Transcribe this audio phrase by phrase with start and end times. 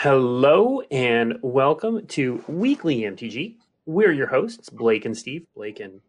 [0.00, 3.56] Hello and welcome to Weekly MTG.
[3.84, 5.44] We're your hosts, Blake and Steve.
[5.56, 6.00] Blake and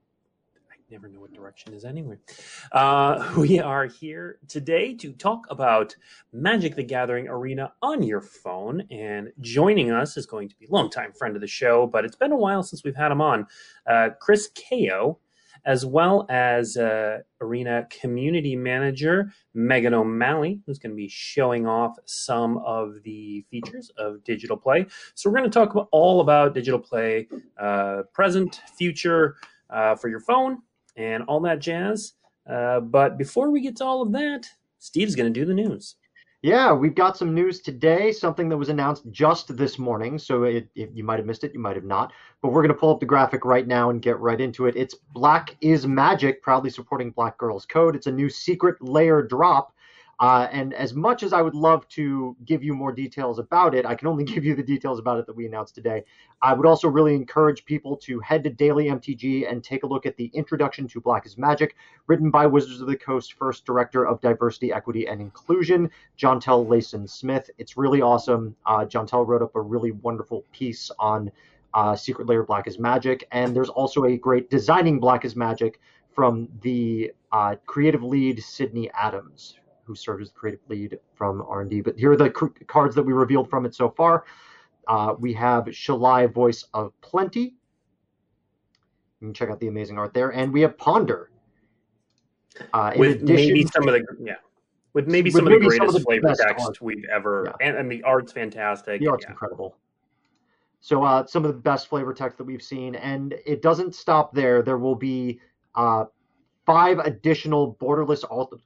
[0.72, 2.18] I never know what direction is anyway.
[2.72, 5.96] Uh, we are here today to talk about
[6.32, 8.84] Magic the Gathering Arena on your phone.
[8.92, 12.32] And joining us is going to be longtime friend of the show, but it's been
[12.32, 13.48] a while since we've had him on,
[13.88, 15.18] uh, Chris Cao
[15.66, 21.98] as well as uh, Arena Community Manager Megan O'Malley, who's going to be showing off
[22.06, 24.86] some of the features of digital play.
[25.16, 27.28] So, we're going to talk about, all about digital play,
[27.60, 29.36] uh, present, future,
[29.70, 30.60] uh, for your phone,
[30.96, 32.14] and all that jazz.
[32.50, 34.48] Uh, but before we get to all of that,
[34.80, 35.96] Steve's going to do the news.
[36.42, 40.18] Yeah, we've got some news today, something that was announced just this morning.
[40.18, 42.14] So it, it, you might have missed it, you might have not.
[42.42, 44.78] But we're going to pull up the graphic right now and get right into it.
[44.78, 47.94] It's Black is Magic, proudly supporting Black Girls Code.
[47.94, 49.74] It's a new Secret Lair drop
[50.20, 53.86] uh, and as much as I would love to give you more details about it,
[53.86, 56.04] I can only give you the details about it that we announced today.
[56.42, 60.06] I would also really encourage people to head to Daily MTG and take a look
[60.06, 61.76] at the Introduction to Black is Magic,
[62.08, 67.10] written by Wizards of the Coast first Director of Diversity, Equity, and Inclusion, Jontel Layson
[67.10, 67.50] Smith.
[67.58, 68.56] It's really awesome.
[68.66, 71.32] Uh, Jontel wrote up a really wonderful piece on
[71.74, 75.80] uh, Secret Lair Black is Magic, and there's also a great Designing Black is Magic
[76.14, 79.60] from the uh, creative lead Sydney Adams,
[79.90, 81.82] who served as the creative lead from R&D.
[81.82, 84.24] But here are the cards that we revealed from it so far.
[84.88, 87.56] Uh, we have Shalai, Voice of Plenty.
[89.20, 91.32] You can check out the amazing art there, and we have Ponder.
[92.72, 94.34] Uh, with addition, maybe some of the yeah,
[94.94, 96.82] with maybe some with of the greatest of the flavor text art.
[96.82, 97.68] we've ever, yeah.
[97.68, 99.02] and, and, the art's fantastic.
[99.02, 99.32] The art's yeah.
[99.32, 99.76] incredible.
[100.82, 104.34] So uh, some of the best flavor text that we've seen, and it doesn't stop
[104.34, 104.62] there.
[104.62, 105.40] There will be
[105.76, 106.06] uh,
[106.70, 108.24] five additional borderless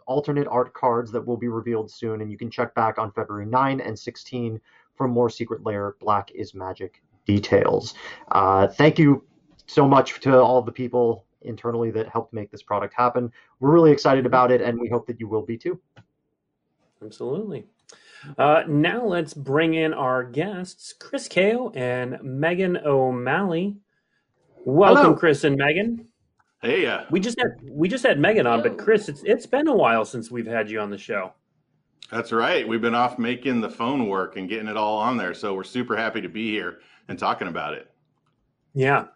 [0.07, 3.45] alternate art cards that will be revealed soon, and you can check back on February
[3.45, 4.59] 9 and 16
[4.93, 7.93] for more Secret Lair Black is Magic details.
[8.33, 9.23] Uh, thank you
[9.67, 13.31] so much to all the people internally that helped make this product happen.
[13.61, 15.79] We're really excited about it, and we hope that you will be too.
[17.01, 17.63] Absolutely.
[18.37, 23.77] Uh, now let's bring in our guests, Chris Cao and Megan O'Malley.
[24.65, 25.15] Welcome, Hello.
[25.15, 26.09] Chris and Megan.
[26.63, 29.67] Hey, uh, we just had we just had Megan on, but Chris, it's it's been
[29.67, 31.33] a while since we've had you on the show.
[32.09, 32.65] That's right.
[32.65, 35.65] We've been off making the phone work and getting it all on there, so we're
[35.65, 36.79] super happy to be here
[37.09, 37.91] and talking about it.
[38.73, 39.07] Yeah.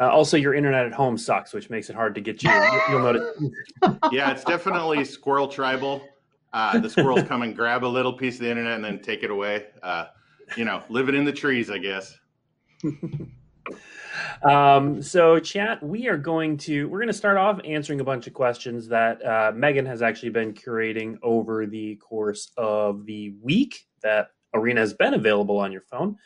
[0.00, 2.50] Uh, also, your internet at home sucks, which makes it hard to get you.
[2.88, 3.28] You'll notice.
[4.10, 6.02] yeah, it's definitely squirrel tribal.
[6.52, 9.22] Uh, the squirrels come and grab a little piece of the internet and then take
[9.22, 9.66] it away.
[9.82, 10.06] Uh,
[10.56, 12.18] you know, living in the trees, I guess.
[14.42, 18.26] Um, so, chat, we are going to we're going to start off answering a bunch
[18.26, 23.86] of questions that uh, Megan has actually been curating over the course of the week
[24.02, 26.16] that Arena has been available on your phone.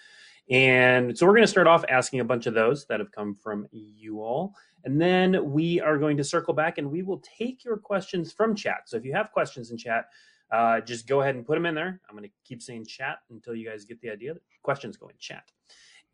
[0.51, 3.37] And so we're going to start off asking a bunch of those that have come
[3.37, 4.55] from you all.
[4.85, 8.57] And then we are going to circle back and we will take your questions from
[8.57, 8.83] chat.
[8.87, 10.07] So if you have questions in chat,
[10.51, 12.01] uh, just go ahead and put them in there.
[12.09, 14.35] I'm going to keep saying chat until you guys get the idea.
[14.35, 15.45] That questions go in chat.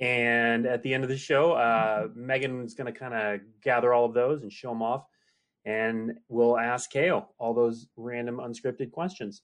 [0.00, 4.04] And at the end of the show, uh, Megan's going to kind of gather all
[4.04, 5.06] of those and show them off.
[5.64, 9.42] And we'll ask Kale all those random unscripted questions.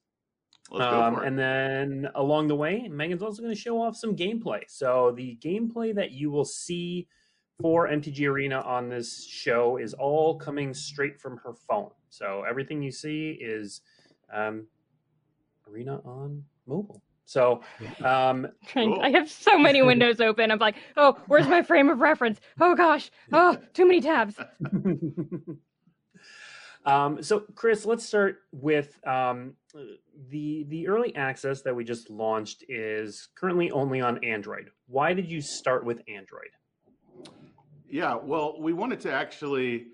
[0.70, 4.62] Um, and then along the way, Megan's also going to show off some gameplay.
[4.68, 7.08] So the gameplay that you will see
[7.60, 11.90] for MTG Arena on this show is all coming straight from her phone.
[12.10, 13.80] So everything you see is
[14.32, 14.66] um,
[15.68, 17.02] Arena on mobile.
[17.32, 17.62] So,
[18.04, 19.00] um, cool.
[19.00, 20.50] I have so many windows open.
[20.50, 22.38] I'm like, oh, where's my frame of reference?
[22.60, 24.34] Oh gosh, oh, too many tabs.
[26.84, 29.54] um, so, Chris, let's start with um,
[30.28, 34.68] the the early access that we just launched is currently only on Android.
[34.86, 36.50] Why did you start with Android?
[37.88, 39.86] Yeah, well, we wanted to actually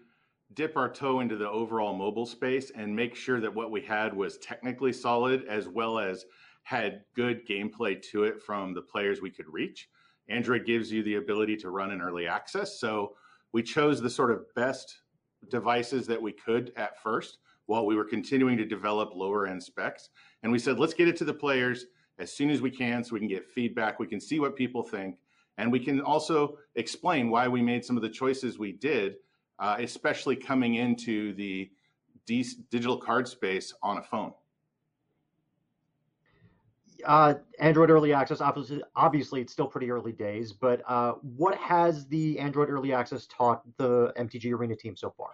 [0.55, 4.12] dip our toe into the overall mobile space and make sure that what we had
[4.12, 6.25] was technically solid as well as
[6.69, 9.88] had good gameplay to it from the players we could reach.
[10.29, 12.79] Android gives you the ability to run in early access.
[12.79, 13.15] So
[13.55, 15.00] we chose the sort of best
[15.50, 20.11] devices that we could at first while we were continuing to develop lower end specs.
[20.43, 21.87] And we said, let's get it to the players
[22.19, 24.82] as soon as we can so we can get feedback, we can see what people
[24.82, 25.17] think,
[25.56, 29.15] and we can also explain why we made some of the choices we did,
[29.59, 31.70] uh, especially coming into the
[32.26, 34.35] digital card space on a phone
[37.05, 42.06] uh, Android early access, obviously, obviously, it's still pretty early days, but uh, what has
[42.06, 45.31] the Android early access taught the MTG Arena team so far?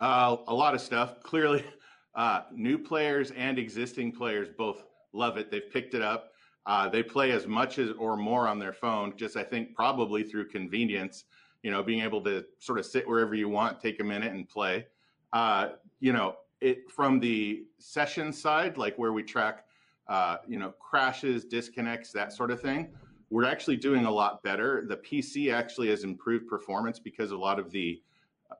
[0.00, 1.22] Uh, a lot of stuff.
[1.22, 1.64] Clearly,
[2.14, 5.50] uh, new players and existing players both love it.
[5.50, 6.32] They've picked it up.
[6.66, 10.22] Uh, they play as much as or more on their phone, just I think probably
[10.22, 11.24] through convenience,
[11.62, 14.46] you know, being able to sort of sit wherever you want, take a minute and
[14.46, 14.86] play.
[15.32, 15.70] Uh,
[16.00, 19.64] you know, it from the session side, like where we track,
[20.08, 22.90] uh, you know, crashes, disconnects, that sort of thing.
[23.30, 24.84] We're actually doing a lot better.
[24.88, 28.00] The PC actually has improved performance because of a lot of the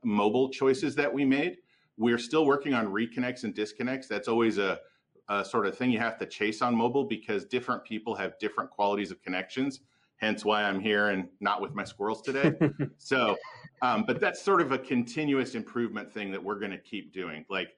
[0.05, 1.57] mobile choices that we made.
[1.97, 4.09] We're still working on reconnects and disconnects.
[4.09, 4.79] That's always a,
[5.29, 8.71] a sort of thing you have to chase on mobile because different people have different
[8.71, 9.81] qualities of connections.
[10.19, 12.53] Hence why I'm here and not with my squirrels today.
[12.99, 13.37] so,
[13.83, 17.45] um, but that's sort of a continuous improvement thing that we're going to keep doing.
[17.49, 17.78] Like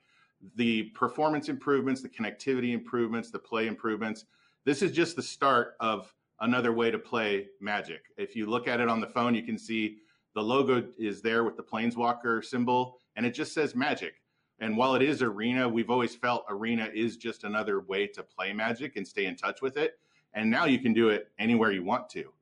[0.56, 4.24] the performance improvements, the connectivity improvements, the play improvements.
[4.64, 8.02] This is just the start of another way to play Magic.
[8.16, 9.98] If you look at it on the phone, you can see
[10.34, 14.14] the logo is there with the Planeswalker symbol, and it just says Magic.
[14.60, 18.52] And while it is Arena, we've always felt Arena is just another way to play
[18.52, 19.98] Magic and stay in touch with it.
[20.34, 22.32] And now you can do it anywhere you want to.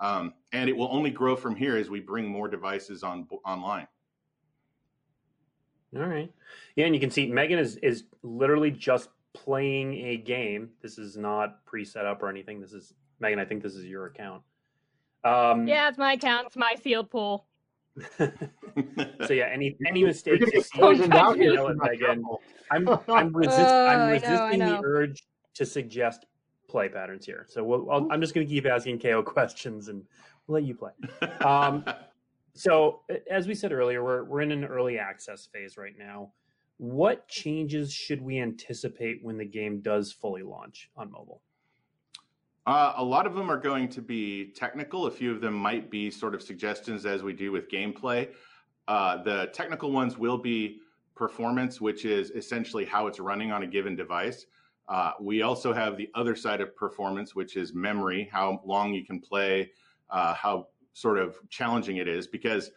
[0.00, 3.86] Um, and it will only grow from here as we bring more devices on online.
[5.94, 6.32] All right.
[6.74, 10.70] Yeah, and you can see Megan is is literally just playing a game.
[10.82, 12.60] This is not pre-set up or anything.
[12.60, 13.38] This is Megan.
[13.38, 14.42] I think this is your account.
[15.24, 16.48] Um, yeah, it's my account.
[16.48, 17.46] It's my field pool.
[18.18, 22.22] so yeah, any any mistakes you see, you know it, Megan.
[22.70, 24.82] I'm I'm, resist, oh, I'm resisting I know, I know.
[24.82, 25.22] the urge
[25.54, 26.26] to suggest
[26.68, 27.46] play patterns here.
[27.48, 30.02] So we'll, i am just going to keep asking Cao questions and
[30.46, 30.92] we'll let you play.
[31.40, 31.84] Um,
[32.56, 36.32] so as we said earlier, we're we're in an early access phase right now.
[36.78, 41.40] What changes should we anticipate when the game does fully launch on mobile?
[42.66, 45.06] Uh, a lot of them are going to be technical.
[45.06, 48.28] A few of them might be sort of suggestions as we do with gameplay.
[48.88, 50.80] Uh, the technical ones will be
[51.14, 54.46] performance, which is essentially how it's running on a given device.
[54.88, 59.04] Uh, we also have the other side of performance, which is memory, how long you
[59.04, 59.70] can play,
[60.10, 62.26] uh, how sort of challenging it is.
[62.26, 62.70] Because,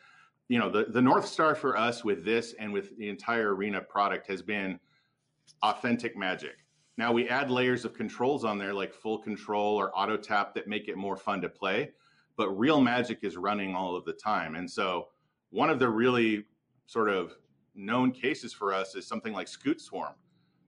[0.50, 3.80] you know, the, the North Star for us with this and with the entire Arena
[3.80, 4.77] product has been
[5.63, 6.57] authentic magic.
[6.98, 10.68] Now we add layers of controls on there like full control or auto tap that
[10.68, 11.92] make it more fun to play,
[12.36, 14.56] but real magic is running all of the time.
[14.56, 15.07] And so
[15.51, 16.44] one of the really
[16.88, 17.38] sort of
[17.74, 20.13] known cases for us is something like Scute Swarm,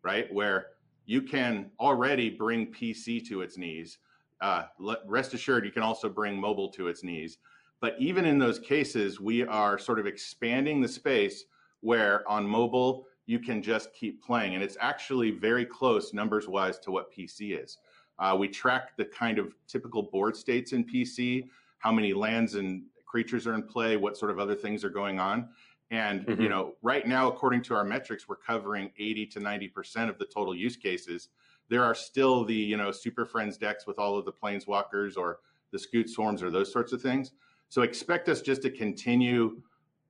[0.03, 0.33] right?
[0.33, 0.67] Where
[1.05, 3.97] you can already bring PC to its knees.
[4.41, 4.63] Uh,
[5.05, 7.37] rest assured, you can also bring mobile to its knees.
[7.79, 11.45] But even in those cases, we are sort of expanding the space
[11.81, 14.55] where on mobile, you can just keep playing.
[14.55, 17.77] And it's actually very close numbers wise to what PC is.
[18.19, 21.47] Uh, we track the kind of typical board states in PC,
[21.79, 25.19] how many lands and creatures are in play, what sort of other things are going
[25.19, 25.49] on.
[25.89, 26.41] And mm-hmm.
[26.41, 30.17] you know, right now, according to our metrics, we're covering 80 to 90 percent of
[30.17, 31.29] the total use cases.
[31.71, 35.39] There are still the you know Super Friends decks with all of the planeswalkers or
[35.71, 37.31] the Scute Swarms or those sorts of things.
[37.69, 39.61] So expect us just to continue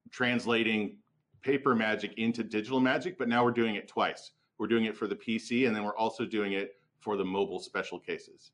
[0.09, 0.97] translating
[1.43, 4.31] paper magic into digital magic, but now we're doing it twice.
[4.57, 7.59] We're doing it for the PC, and then we're also doing it for the mobile
[7.59, 8.53] special cases.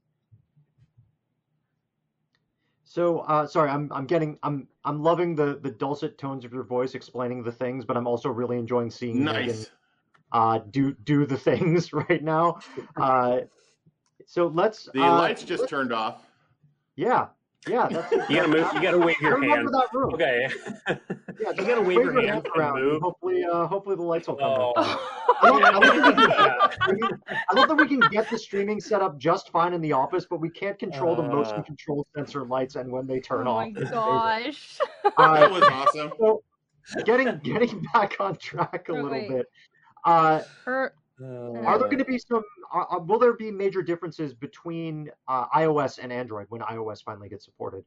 [2.84, 6.64] So uh, sorry, I'm I'm getting I'm I'm loving the the dulcet tones of your
[6.64, 9.48] voice explaining the things, but I'm also really enjoying seeing nice.
[9.48, 9.66] Megan
[10.32, 12.60] uh, do do the things right now.
[12.96, 13.40] Uh,
[14.26, 14.90] so let's.
[14.94, 16.24] The uh, lights just turned off.
[16.96, 17.28] Yeah,
[17.68, 18.68] yeah, that's you gotta move.
[18.74, 19.68] You gotta wave your hand.
[19.70, 20.14] That room.
[20.14, 20.50] Okay.
[20.88, 20.96] yeah,
[21.58, 22.80] you gotta wave, your hand around.
[22.80, 23.02] Move.
[23.02, 24.48] Hopefully, uh, hopefully the lights will come.
[24.50, 24.74] Oh.
[25.40, 29.20] I, love, I, love can, I, love, that we can get the streaming set up
[29.20, 32.76] just fine in the office, but we can't control uh, the motion control sensor lights
[32.76, 33.68] and when they turn oh off.
[33.68, 34.80] Oh my gosh!
[35.06, 36.12] Uh, that was awesome.
[36.20, 39.30] So, getting getting back on track a little wait.
[39.30, 39.46] bit.
[40.08, 41.26] Uh, Her uh,
[41.66, 42.42] Are there going to be some?
[42.74, 47.44] Uh, will there be major differences between uh, iOS and Android when iOS finally gets
[47.44, 47.84] supported?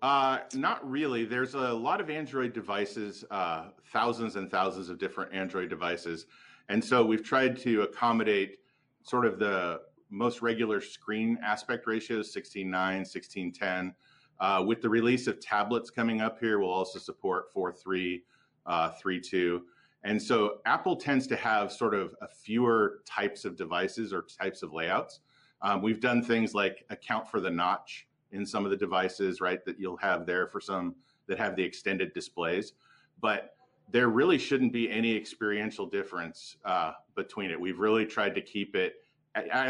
[0.00, 1.24] Uh, not really.
[1.24, 6.26] There's a lot of Android devices, uh, thousands and thousands of different Android devices,
[6.68, 8.58] and so we've tried to accommodate
[9.02, 13.92] sort of the most regular screen aspect ratios, 16:9, 16:10.
[14.38, 18.22] Uh, with the release of tablets coming up here, we'll also support 4.3,
[18.66, 19.62] uh, 3.2.
[20.04, 24.62] And so Apple tends to have sort of a fewer types of devices or types
[24.62, 25.20] of layouts.
[25.62, 29.64] Um, we've done things like account for the notch in some of the devices, right,
[29.64, 30.94] that you'll have there for some
[31.26, 32.74] that have the extended displays.
[33.20, 33.56] But
[33.90, 37.60] there really shouldn't be any experiential difference uh, between it.
[37.60, 38.96] We've really tried to keep it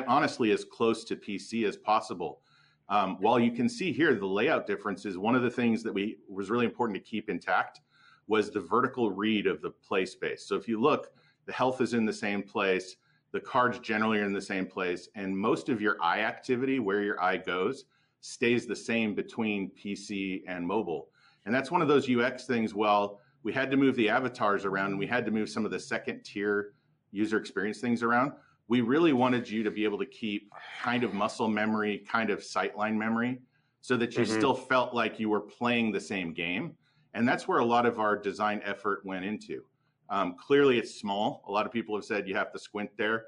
[0.06, 2.40] honestly as close to PC as possible.
[2.88, 6.18] Um, while you can see here the layout differences, one of the things that we
[6.28, 7.80] was really important to keep intact
[8.28, 10.46] was the vertical read of the play space.
[10.46, 11.10] So if you look,
[11.46, 12.96] the health is in the same place.
[13.30, 17.02] the cards generally are in the same place, and most of your eye activity, where
[17.02, 17.84] your eye goes,
[18.20, 21.10] stays the same between PC and mobile.
[21.44, 22.74] And that's one of those UX things.
[22.74, 25.70] Well, we had to move the avatars around and we had to move some of
[25.70, 26.72] the second tier
[27.10, 28.32] user experience things around.
[28.68, 32.40] We really wanted you to be able to keep kind of muscle memory, kind of
[32.40, 33.40] sightline memory,
[33.80, 34.36] so that you mm-hmm.
[34.36, 36.74] still felt like you were playing the same game.
[37.18, 39.64] And that's where a lot of our design effort went into.
[40.08, 41.42] Um, clearly, it's small.
[41.48, 43.24] A lot of people have said you have to squint there.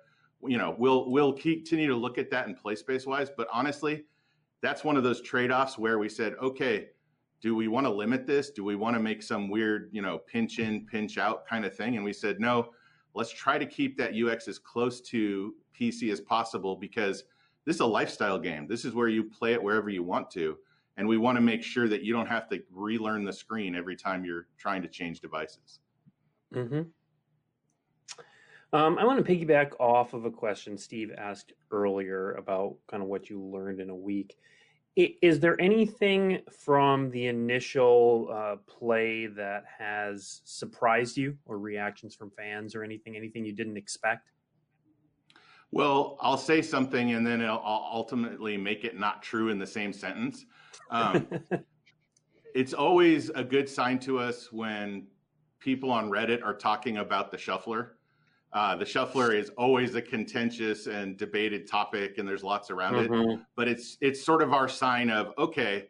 [0.46, 3.30] You know, we'll we'll continue to look at that in play space wise.
[3.36, 4.04] But honestly,
[4.62, 6.90] that's one of those trade offs where we said, okay,
[7.42, 8.50] do we want to limit this?
[8.50, 11.74] Do we want to make some weird, you know, pinch in, pinch out kind of
[11.74, 11.96] thing?
[11.96, 12.70] And we said, no,
[13.14, 17.24] let's try to keep that UX as close to PC as possible because
[17.66, 18.68] this is a lifestyle game.
[18.68, 20.58] This is where you play it wherever you want to.
[21.00, 23.96] And we want to make sure that you don't have to relearn the screen every
[23.96, 25.80] time you're trying to change devices.
[26.54, 26.82] Mm-hmm.
[28.74, 33.08] Um, I want to piggyback off of a question Steve asked earlier about kind of
[33.08, 34.36] what you learned in a week.
[34.94, 42.30] Is there anything from the initial uh, play that has surprised you, or reactions from
[42.30, 44.28] fans, or anything, anything you didn't expect?
[45.70, 49.94] Well, I'll say something, and then I'll ultimately make it not true in the same
[49.94, 50.44] sentence.
[50.90, 51.28] Um,
[52.54, 55.06] it's always a good sign to us when
[55.60, 57.96] people on Reddit are talking about the shuffler
[58.52, 63.30] uh, the shuffler is always a contentious and debated topic, and there's lots around mm-hmm.
[63.30, 63.40] it.
[63.54, 65.88] But it's it's sort of our sign of okay,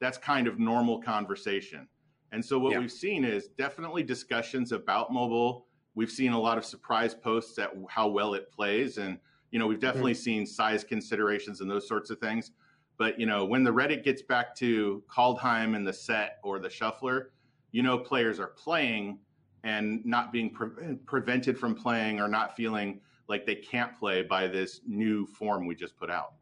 [0.00, 1.88] that's kind of normal conversation.
[2.32, 2.80] And so what yeah.
[2.80, 5.66] we've seen is definitely discussions about mobile.
[5.94, 9.18] We've seen a lot of surprise posts at how well it plays, and
[9.50, 9.86] you know we've mm-hmm.
[9.86, 10.22] definitely mm-hmm.
[10.22, 12.50] seen size considerations and those sorts of things.
[12.96, 16.70] But you know when the Reddit gets back to Kaldheim and the set or the
[16.70, 17.32] shuffler,
[17.72, 19.18] you know players are playing
[19.64, 24.46] and not being pre- prevented from playing or not feeling like they can't play by
[24.46, 26.34] this new form we just put out.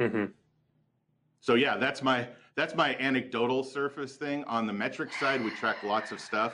[0.00, 0.26] Mm-hmm.
[1.40, 4.44] So yeah, that's my that's my anecdotal surface thing.
[4.44, 6.52] On the metric side, we track lots of stuff,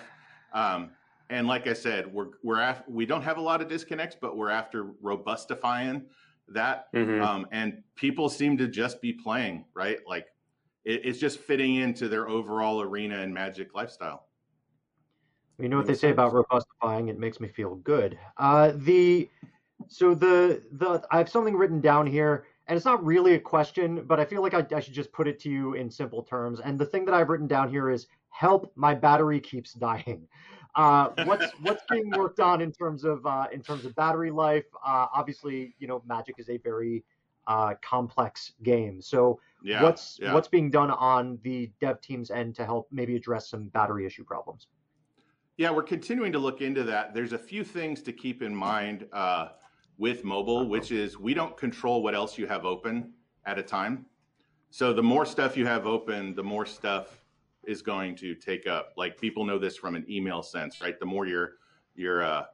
[0.52, 0.90] um,
[1.30, 4.36] and like I said, we're we're af- we don't have a lot of disconnects, but
[4.36, 6.02] we're after robustifying
[6.48, 7.22] that, mm-hmm.
[7.22, 9.98] um, and people seem to just be playing right.
[10.06, 10.26] Like
[10.84, 14.26] it, it's just fitting into their overall arena and magic lifestyle.
[15.58, 17.08] You know what they say about robustifying?
[17.08, 18.18] It makes me feel good.
[18.36, 19.28] Uh, the
[19.88, 24.04] so the the I have something written down here, and it's not really a question,
[24.06, 26.60] but I feel like I, I should just put it to you in simple terms.
[26.60, 28.70] And the thing that I've written down here is help.
[28.76, 30.28] My battery keeps dying.
[30.76, 34.66] Uh, what's what's being worked on in terms of uh, in terms of battery life?
[34.86, 37.02] Uh, obviously, you know, Magic is a very
[37.46, 39.00] uh, complex game.
[39.00, 40.32] So yeah, what's yeah.
[40.32, 44.24] what's being done on the dev team's end to help maybe address some battery issue
[44.24, 44.68] problems?
[45.56, 47.14] Yeah, we're continuing to look into that.
[47.14, 49.48] There's a few things to keep in mind uh,
[49.96, 53.12] with mobile, which is we don't control what else you have open
[53.46, 54.04] at a time.
[54.70, 57.24] So the more stuff you have open, the more stuff
[57.66, 58.92] is going to take up.
[58.96, 60.98] Like people know this from an email sense, right?
[60.98, 61.54] The more your
[61.94, 62.44] your uh,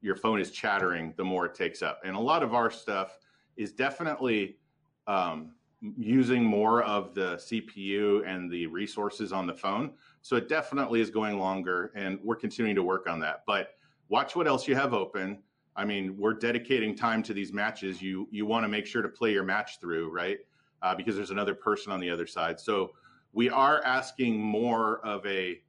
[0.00, 2.00] your phone is chattering, the more it takes up.
[2.04, 3.18] And a lot of our stuff
[3.56, 4.56] is definitely
[5.06, 5.52] um,
[5.96, 9.92] using more of the CPU and the resources on the phone.
[10.22, 13.42] So it definitely is going longer, and we're continuing to work on that.
[13.46, 13.74] But
[14.08, 15.38] watch what else you have open.
[15.76, 18.02] I mean, we're dedicating time to these matches.
[18.02, 20.38] You you want to make sure to play your match through, right?
[20.82, 22.58] Uh, because there's another person on the other side.
[22.58, 22.92] So
[23.32, 25.60] we are asking more of a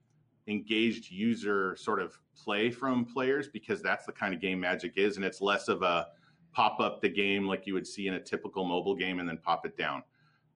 [0.47, 5.15] engaged user sort of play from players because that's the kind of game Magic is,
[5.17, 6.07] and it's less of a
[6.53, 9.37] pop up the game like you would see in a typical mobile game and then
[9.37, 10.03] pop it down.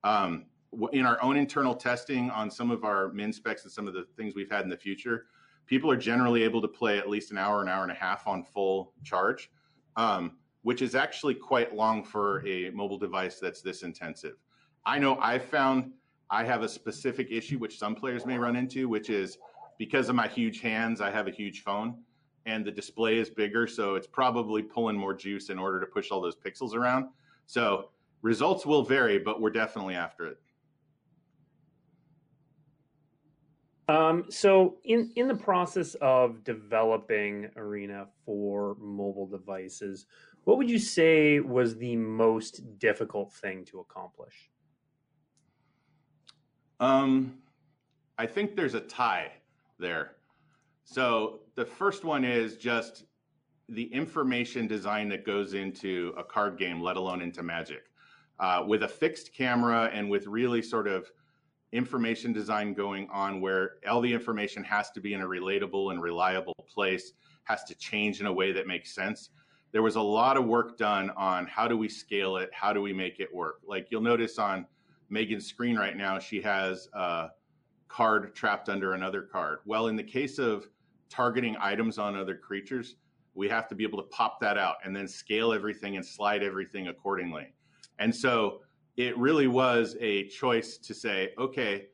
[0.04, 0.46] Um,
[0.92, 4.04] in our own internal testing on some of our min specs and some of the
[4.16, 5.26] things we've had in the future,
[5.66, 8.26] people are generally able to play at least an hour, an hour and a half
[8.26, 9.50] on full charge,
[9.96, 10.32] um,
[10.62, 14.34] which is actually quite long for a mobile device that's this intensive.
[14.84, 15.92] I know I've found
[16.30, 19.38] I have a specific issue which some players may run into, which is
[19.78, 21.96] because of my huge hands, I have a huge phone
[22.46, 23.66] and the display is bigger.
[23.66, 27.08] So it's probably pulling more juice in order to push all those pixels around.
[27.46, 27.90] So
[28.22, 30.38] results will vary, but we're definitely after it.
[33.88, 40.06] Um, so in in the process of developing Arena for mobile devices,
[40.42, 44.50] what would you say was the most difficult thing to accomplish?
[46.80, 47.38] Um,
[48.18, 49.32] I think there's a tie
[49.78, 50.12] there.
[50.84, 53.04] So the first one is just
[53.68, 57.84] the information design that goes into a card game, let alone into Magic.
[58.38, 61.10] Uh, with a fixed camera and with really sort of
[61.72, 66.00] information design going on where all the information has to be in a relatable and
[66.02, 67.12] reliable place,
[67.44, 69.30] has to change in a way that makes sense.
[69.72, 72.80] there was a lot of work done on how do we scale it, how do
[72.80, 73.60] we make it work.
[73.66, 74.64] Like you'll notice on
[75.08, 77.28] Megan's screen right now, she has a
[77.88, 79.58] card trapped under another card.
[79.64, 80.68] Well, in the case of
[81.08, 82.96] targeting items on other creatures,
[83.34, 86.42] we have to be able to pop that out and then scale everything and slide
[86.42, 87.52] everything accordingly.
[87.98, 88.62] And so
[88.96, 91.86] it really was a choice to say, okay,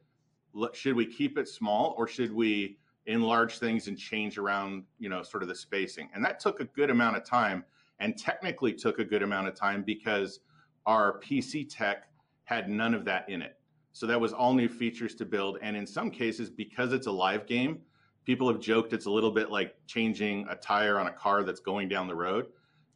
[0.72, 5.22] should we keep it small or should we enlarge things and change around, you know,
[5.22, 6.08] sort of the spacing?
[6.14, 7.64] And that took a good amount of time
[7.98, 10.40] and technically took a good amount of time because
[10.86, 12.08] our PC tech
[12.44, 13.56] had none of that in it.
[13.92, 15.58] So that was all new features to build.
[15.62, 17.80] And in some cases, because it's a live game,
[18.24, 21.60] people have joked it's a little bit like changing a tire on a car that's
[21.60, 22.46] going down the road.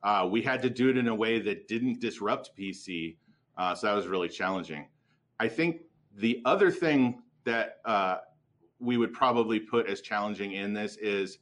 [0.02, 3.16] Uh, we had to do it in a way that didn't disrupt PC.
[3.58, 4.86] Uh, so that was really challenging.
[5.40, 5.82] I think
[6.16, 8.18] the other thing that uh,
[8.78, 11.38] we would probably put as challenging in this is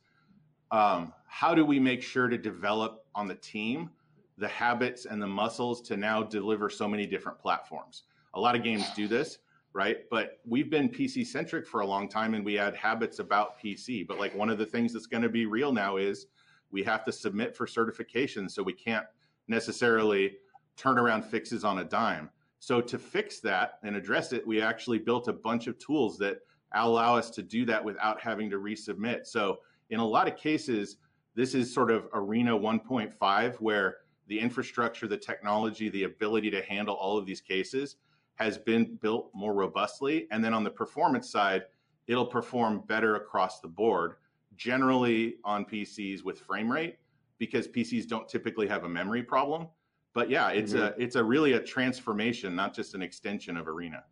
[0.71, 3.91] um, how do we make sure to develop on the team
[4.39, 8.05] the habits and the muscles to now deliver so many different platforms.
[8.35, 9.39] A lot of games do this,
[9.73, 9.99] right?
[10.11, 14.07] But we've been PC centric for a long time and we had habits about PC.
[14.07, 16.27] But like one of the things that's going to be real now is
[16.71, 18.49] we have to submit for certification.
[18.49, 19.07] So we can't
[19.47, 20.37] necessarily
[20.77, 22.31] turn around fixes on a dime.
[22.59, 26.39] So to fix that and address it, we actually built a bunch of tools that
[26.73, 29.27] allow us to do that without having to resubmit.
[29.27, 29.59] So
[29.91, 30.97] in a lot of cases,
[31.37, 36.95] this is sort of Arena 1.5 where the infrastructure, the technology, the ability to handle
[36.95, 37.97] all of these cases
[38.37, 40.27] has been built more robustly.
[40.31, 41.65] And then on the performance side,
[42.07, 44.15] it'll perform better across the board,
[44.57, 46.99] generally on PCs with frame rate,
[47.39, 49.69] because PCs don't typically have a memory problem.
[50.15, 51.01] But yeah, it's mm-hmm.
[51.01, 54.05] a it's a really a transformation, not just an extension of Arena.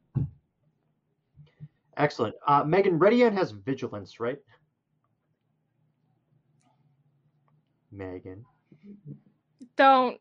[1.97, 2.35] Excellent.
[2.47, 4.39] Uh, Megan, Redian has vigilance, right?
[7.93, 8.45] Megan.
[9.77, 10.19] Don't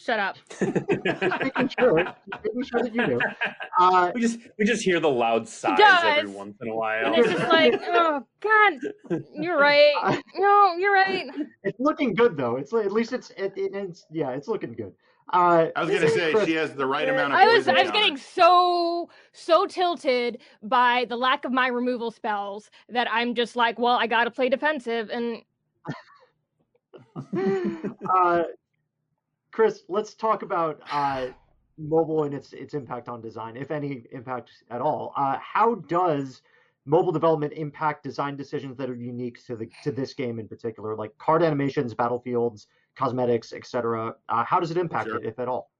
[0.00, 0.36] shut up.
[0.60, 1.94] making sure,
[2.42, 3.20] making sure that you do.
[3.78, 7.16] Uh, we just we just hear the loud sighs every once in a while, and
[7.16, 10.22] it's just like, oh God, you're right.
[10.36, 11.28] No, you're right.
[11.64, 12.56] It's looking good though.
[12.56, 14.92] It's at least it's it, it, it's yeah, it's looking good.
[15.32, 17.38] Uh, I was gonna say Chris, she has the right amount of.
[17.38, 22.70] I was I was getting so so tilted by the lack of my removal spells
[22.88, 25.42] that I'm just like, well, I got to play defensive, and
[28.12, 28.42] uh,
[29.60, 31.26] Chris, let's talk about uh,
[31.76, 35.12] mobile and its its impact on design, if any impact at all.
[35.18, 36.40] Uh, how does
[36.86, 40.96] mobile development impact design decisions that are unique to the to this game in particular,
[40.96, 44.14] like card animations, battlefields, cosmetics, etc.
[44.30, 45.18] Uh, how does it impact sure.
[45.18, 45.70] it, if at all?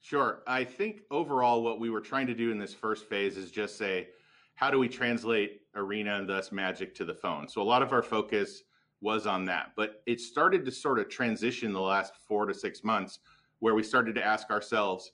[0.00, 0.42] Sure.
[0.48, 3.78] I think overall, what we were trying to do in this first phase is just
[3.78, 4.08] say,
[4.56, 7.46] how do we translate Arena and thus Magic to the phone?
[7.46, 8.64] So a lot of our focus
[9.00, 9.72] was on that.
[9.76, 13.20] But it started to sort of transition the last four to six months
[13.60, 15.12] where we started to ask ourselves,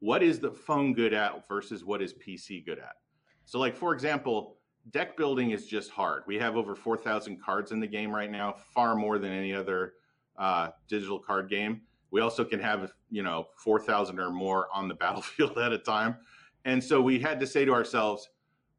[0.00, 2.96] what is the phone good at versus what is PC good at?
[3.44, 4.58] So, like, for example,
[4.90, 6.22] deck building is just hard.
[6.26, 9.94] We have over 4,000 cards in the game right now, far more than any other
[10.36, 11.82] uh, digital card game.
[12.10, 16.16] We also can have, you know, 4,000 or more on the battlefield at a time.
[16.64, 18.28] And so we had to say to ourselves,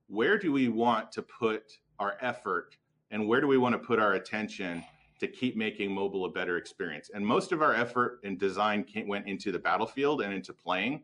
[0.08, 1.64] where do we want to put
[2.00, 2.76] our effort
[3.12, 4.84] and where do we want to put our attention
[5.20, 7.10] to keep making mobile a better experience?
[7.14, 11.04] And most of our effort and design came, went into the battlefield and into playing.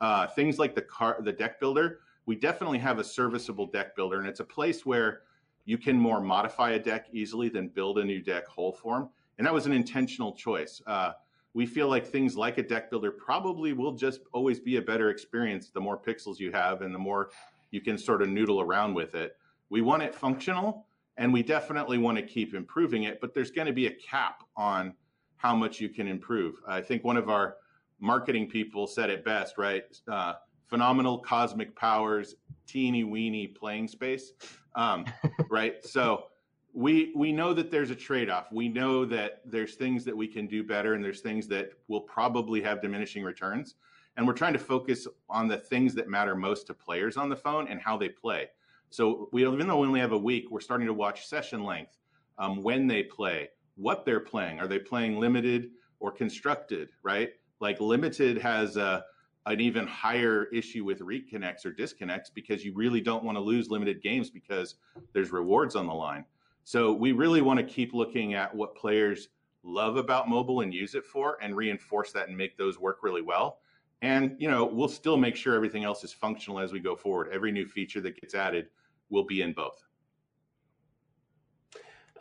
[0.00, 4.18] Uh, things like the car, the deck builder, we definitely have a serviceable deck builder,
[4.18, 5.22] and it's a place where
[5.64, 9.08] you can more modify a deck easily than build a new deck whole form.
[9.38, 10.80] And that was an intentional choice.
[10.86, 11.12] Uh,
[11.54, 15.10] we feel like things like a deck builder probably will just always be a better
[15.10, 17.30] experience the more pixels you have and the more
[17.70, 19.36] you can sort of noodle around with it.
[19.68, 20.86] We want it functional,
[21.16, 24.42] and we definitely want to keep improving it, but there's going to be a cap
[24.56, 24.94] on
[25.36, 26.56] how much you can improve.
[26.66, 27.56] I think one of our
[27.98, 29.84] marketing people said it best, right?
[30.08, 30.34] Uh,
[30.66, 34.32] phenomenal cosmic powers, teeny weeny playing space,
[34.74, 35.04] um,
[35.50, 35.84] right?
[35.84, 36.24] So
[36.72, 38.52] we we know that there's a trade-off.
[38.52, 42.02] We know that there's things that we can do better, and there's things that will
[42.02, 43.74] probably have diminishing returns.
[44.16, 47.36] And we're trying to focus on the things that matter most to players on the
[47.36, 48.48] phone and how they play.
[48.90, 51.96] So we, even though we only have a week, we're starting to watch session length,
[52.38, 54.58] um, when they play, what they're playing.
[54.60, 56.88] Are they playing limited or constructed?
[57.02, 57.30] Right?
[57.60, 59.04] Like limited has a,
[59.46, 63.70] an even higher issue with reconnects or disconnects because you really don't want to lose
[63.70, 64.76] limited games because
[65.12, 66.24] there's rewards on the line.
[66.64, 69.28] So we really want to keep looking at what players
[69.62, 73.22] love about mobile and use it for and reinforce that and make those work really
[73.22, 73.58] well.
[74.02, 77.28] And you know, we'll still make sure everything else is functional as we go forward.
[77.32, 78.68] Every new feature that gets added
[79.10, 79.82] will be in both.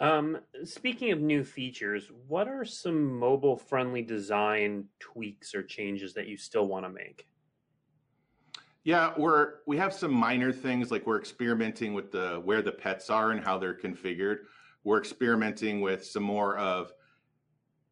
[0.02, 6.28] Um, speaking of new features, what are some mobile friendly design tweaks or changes that
[6.28, 7.28] you still want to make?
[8.86, 13.10] Yeah, we're we have some minor things like we're experimenting with the where the pets
[13.10, 14.38] are and how they're configured.
[14.86, 16.94] We're experimenting with some more of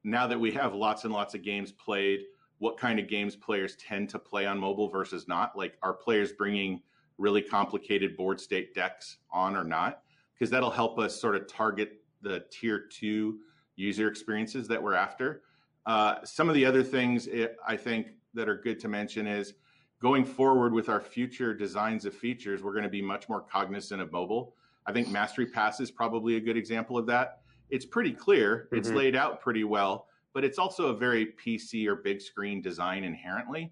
[0.05, 2.21] now that we have lots and lots of games played,
[2.59, 5.57] what kind of games players tend to play on mobile versus not.
[5.57, 6.81] Like, are players bringing
[7.17, 10.01] really complicated board state decks on or not?
[10.33, 13.39] Because that'll help us sort of target the tier two
[13.75, 15.43] user experiences that we're after.
[15.85, 19.53] Uh, some of the other things it, I think that are good to mention is
[20.01, 24.01] going forward with our future designs of features, we're going to be much more cognizant
[24.01, 24.55] of mobile.
[24.85, 27.39] I think Mastery Pass is probably a good example of that.
[27.69, 28.77] It's pretty clear, mm-hmm.
[28.77, 33.03] it's laid out pretty well, but it's also a very PC or big screen design
[33.03, 33.71] inherently.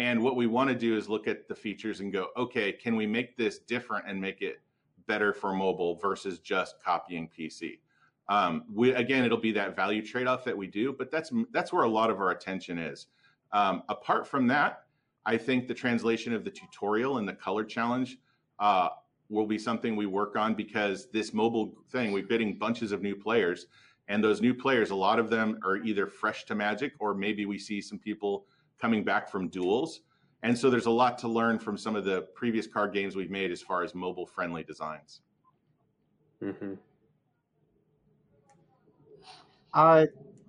[0.00, 2.96] And what we want to do is look at the features and go, okay, can
[2.96, 4.62] we make this different and make it
[5.06, 7.80] better for mobile versus just copying PC?
[8.26, 11.82] Um, we, again, it'll be that value trade-off that we do, but that's that's where
[11.82, 13.08] a lot of our attention is.
[13.52, 14.84] Um, apart from that,
[15.26, 18.16] I think the translation of the tutorial and the color challenge
[18.58, 18.88] uh,
[19.28, 23.16] will be something we work on because this mobile thing, we're getting bunches of new
[23.16, 23.66] players.
[24.08, 27.44] And those new players, a lot of them are either fresh to Magic or maybe
[27.44, 28.46] we see some people
[28.80, 30.00] coming back from duels.
[30.42, 33.30] And so there's a lot to learn from some of the previous card games we've
[33.30, 35.20] made as far as mobile friendly designs.
[36.42, 36.74] Mm-hmm.
[39.74, 40.06] Uh,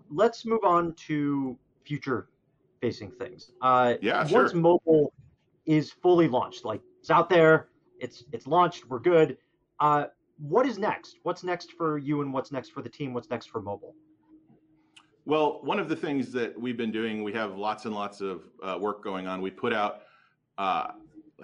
[0.10, 2.30] let's move on to future
[2.80, 3.52] facing things.
[3.62, 4.60] Uh, yeah, once sure.
[4.60, 5.14] mobile
[5.66, 7.68] is fully launched, like it's out there,
[8.00, 9.38] it's it's launched, we're good.
[9.80, 10.06] Uh,
[10.40, 11.18] what is next?
[11.24, 13.14] What's next for you, and what's next for the team?
[13.14, 13.96] What's next for mobile?
[15.26, 18.42] Well, one of the things that we've been doing, we have lots and lots of
[18.64, 19.42] uh, work going on.
[19.42, 20.02] We put out
[20.58, 20.92] uh,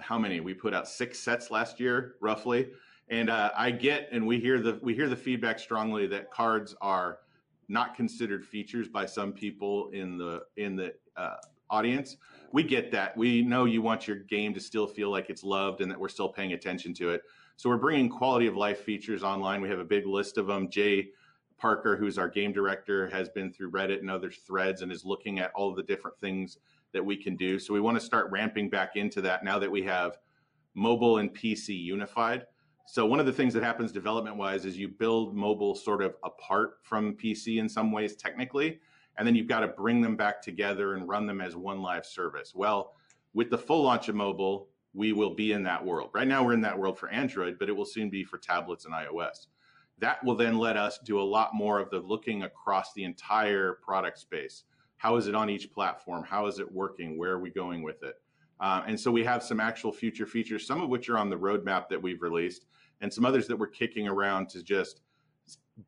[0.00, 0.40] how many?
[0.40, 2.70] We put out six sets last year, roughly.
[3.08, 6.74] And uh, I get, and we hear the we hear the feedback strongly that cards
[6.80, 7.20] are
[7.68, 11.36] not considered features by some people in the in the uh,
[11.70, 12.16] audience.
[12.52, 13.16] We get that.
[13.16, 16.08] We know you want your game to still feel like it's loved and that we're
[16.08, 17.22] still paying attention to it.
[17.56, 19.60] So we're bringing quality of life features online.
[19.60, 20.68] We have a big list of them.
[20.68, 21.10] Jay
[21.58, 25.38] Parker, who's our game director, has been through Reddit and other threads and is looking
[25.38, 26.58] at all the different things
[26.92, 27.58] that we can do.
[27.58, 30.18] So we want to start ramping back into that now that we have
[30.74, 32.46] mobile and PC unified.
[32.86, 36.14] So one of the things that happens development wise is you build mobile sort of
[36.24, 38.80] apart from PC in some ways technically,
[39.18, 42.06] and then you've got to bring them back together and run them as one live
[42.06, 42.54] service.
[42.54, 42.94] Well,
[43.34, 46.10] with the full launch of mobile, we will be in that world.
[46.14, 48.86] Right now we're in that world for Android, but it will soon be for tablets
[48.86, 49.48] and iOS.
[50.00, 53.78] That will then let us do a lot more of the looking across the entire
[53.82, 54.64] product space.
[54.96, 56.24] How is it on each platform?
[56.24, 57.18] How is it working?
[57.18, 58.16] Where are we going with it?
[58.60, 61.36] Uh, and so we have some actual future features, some of which are on the
[61.36, 62.66] roadmap that we've released,
[63.00, 65.02] and some others that we're kicking around to just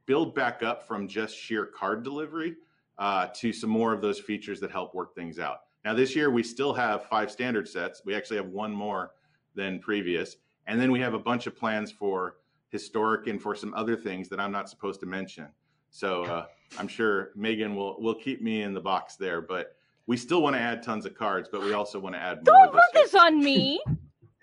[0.06, 2.54] build back up from just sheer card delivery
[2.98, 5.62] uh, to some more of those features that help work things out.
[5.84, 8.02] Now, this year we still have five standard sets.
[8.04, 9.12] We actually have one more
[9.54, 10.36] than previous.
[10.66, 12.36] And then we have a bunch of plans for
[12.70, 15.48] historic and for some other things that I'm not supposed to mention.
[15.90, 16.46] So uh,
[16.78, 19.40] I'm sure Megan will will keep me in the box there.
[19.40, 22.46] But we still want to add tons of cards, but we also want to add
[22.46, 22.66] more.
[22.66, 23.80] Don't put this on me.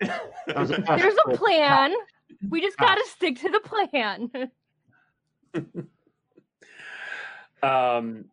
[0.46, 1.94] There's a plan.
[2.50, 4.30] We just got to stick to the plan.
[7.64, 8.26] um.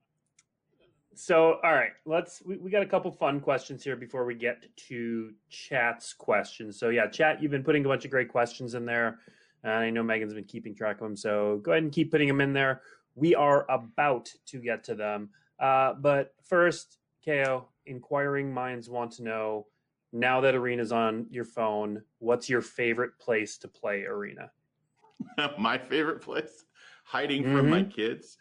[1.16, 2.44] So, all right, let's.
[2.46, 6.78] We, we got a couple fun questions here before we get to chat's questions.
[6.78, 9.18] So, yeah, chat, you've been putting a bunch of great questions in there.
[9.66, 11.18] And I know Megan's been keeping track of them.
[11.18, 12.82] So, go ahead and keep putting them in there.
[13.16, 15.30] We are about to get to them.
[15.60, 19.68] Uh, but first, Cao, inquiring minds want to know
[20.14, 24.52] now that Arena's on your phone, what's your favorite place to play Arena?
[25.60, 26.66] my favorite place?
[27.04, 27.58] Hiding mm-hmm.
[27.58, 27.92] from my mm-hmm.
[27.92, 28.38] kids.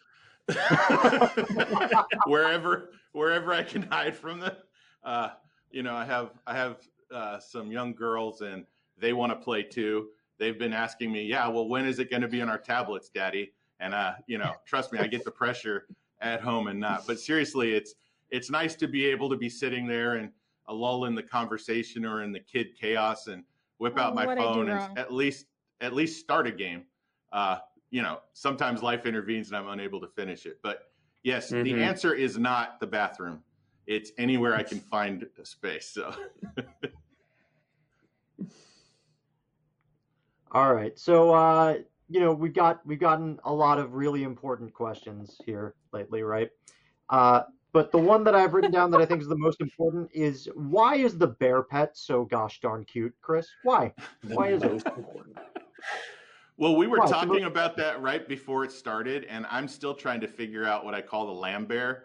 [2.26, 4.56] wherever wherever I can hide from them.
[5.02, 5.30] Uh,
[5.70, 6.76] you know, I have I have
[7.12, 8.64] uh, some young girls and
[8.98, 10.08] they want to play too.
[10.38, 13.08] They've been asking me, yeah, well, when is it going to be on our tablets,
[13.08, 13.52] Daddy?
[13.80, 15.86] And uh, you know, trust me, I get the pressure
[16.20, 17.06] at home and not.
[17.06, 17.94] But seriously, it's
[18.30, 20.30] it's nice to be able to be sitting there and
[20.68, 23.44] a lull in the conversation or in the kid chaos and
[23.78, 25.46] whip out my phone and at least
[25.80, 26.84] at least start a game.
[27.32, 27.58] Uh,
[27.90, 30.58] you know, sometimes life intervenes and I'm unable to finish it.
[30.62, 30.90] But
[31.22, 31.62] yes, mm-hmm.
[31.64, 33.42] the answer is not the bathroom.
[33.86, 35.90] It's anywhere I can find a space.
[35.92, 36.14] So.
[40.54, 40.96] All right.
[40.96, 45.74] So, uh, you know, we've got we've gotten a lot of really important questions here
[45.92, 46.48] lately, right?
[47.10, 50.08] Uh, but the one that I've written down that I think is the most important
[50.14, 53.48] is why is the bear pet so gosh darn cute, Chris?
[53.64, 53.92] Why?
[54.28, 54.70] Why is it?
[54.70, 55.36] Important?
[56.56, 60.20] Well, we were so talking about that right before it started, and I'm still trying
[60.20, 62.04] to figure out what I call the lamb bear,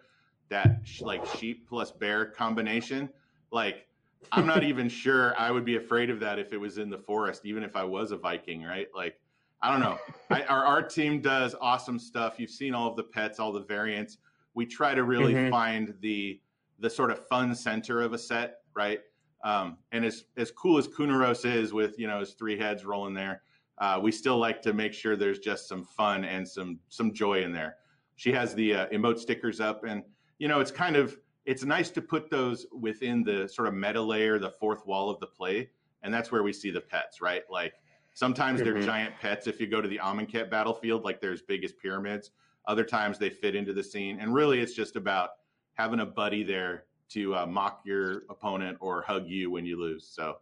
[0.49, 3.09] that sh- like sheep plus bear combination.
[3.51, 3.85] Like,
[4.31, 6.97] I'm not even sure I would be afraid of that if it was in the
[6.97, 8.87] forest, even if I was a Viking, right?
[8.93, 9.19] Like,
[9.61, 9.97] I don't know.
[10.29, 12.39] I, our art team does awesome stuff.
[12.39, 14.17] You've seen all of the pets, all the variants.
[14.53, 15.49] We try to really Mhm.
[15.49, 16.41] find the
[16.81, 19.01] the sort of fun center of a set, right?
[19.43, 23.13] Um, and as as cool as Kunoros is with you know his three heads rolling
[23.13, 23.41] there,
[23.79, 27.41] uh, we still like to make sure there's just some fun and some some joy
[27.43, 27.77] in there.
[28.15, 30.03] She has the uh, emote stickers up, and
[30.37, 31.17] you know it's kind of
[31.49, 35.19] it's nice to put those within the sort of meta layer, the fourth wall of
[35.19, 35.67] the play,
[36.03, 37.41] and that's where we see the pets, right?
[37.49, 37.73] Like
[38.13, 38.85] sometimes they're Mhm.
[38.85, 39.47] giant pets.
[39.47, 42.29] If you go to the Amonkhet battlefield, like there's big as pyramids.
[42.67, 45.31] Other times they fit into the scene, and really it's just about
[45.73, 50.05] having a buddy there to uh, mock your opponent or hug you when you lose.
[50.05, 50.37] So,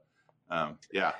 [0.50, 1.14] um, yeah,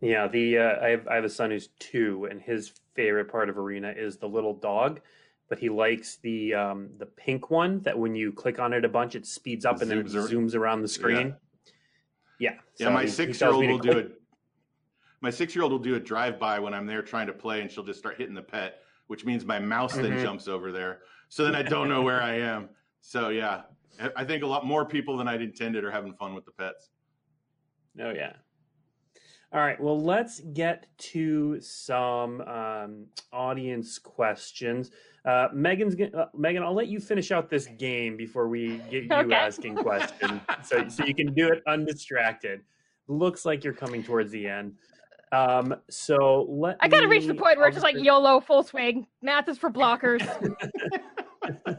[0.00, 3.48] Yeah, the uh, I have I have a son who's two, and his favorite part
[3.48, 5.00] of Arena is the little dog,
[5.48, 8.88] but he likes the um, the pink one that when you click on it a
[8.88, 11.34] bunch, it speeds up and then Zooms zooms around the screen.
[12.38, 12.86] Yeah, yeah.
[12.86, 14.20] so my he- six year old will do it.
[15.20, 17.60] My six year old will do a drive by when I'm there trying to play,
[17.60, 20.22] and she'll just start hitting the pet, which means my mouse then Mhm.
[20.22, 21.00] jumps over there.
[21.28, 22.68] So then I don't know where I am.
[23.00, 23.62] So yeah,
[24.00, 26.52] I I think a lot more people than I'd intended are having fun with the
[26.52, 26.90] pets.
[28.00, 28.34] Oh yeah.
[29.52, 29.80] All right.
[29.80, 34.90] Well, let's get to some um, audience questions.
[35.24, 36.62] Uh, Megan's uh, Megan.
[36.62, 39.34] I'll let you finish out this game before we get you Okay.
[39.34, 42.60] asking questions, so so you can do it undistracted.
[43.08, 44.74] Looks like you're coming towards the end.
[45.32, 48.62] Um, so let I gotta reach the point where I'll it's just like YOLO full
[48.62, 49.06] swing.
[49.22, 50.22] Math is for blockers.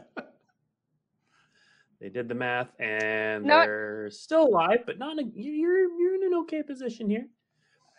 [2.00, 5.18] They did the math, and Not- they're still alive, but not.
[5.18, 7.26] In a, you're you're in an okay position here.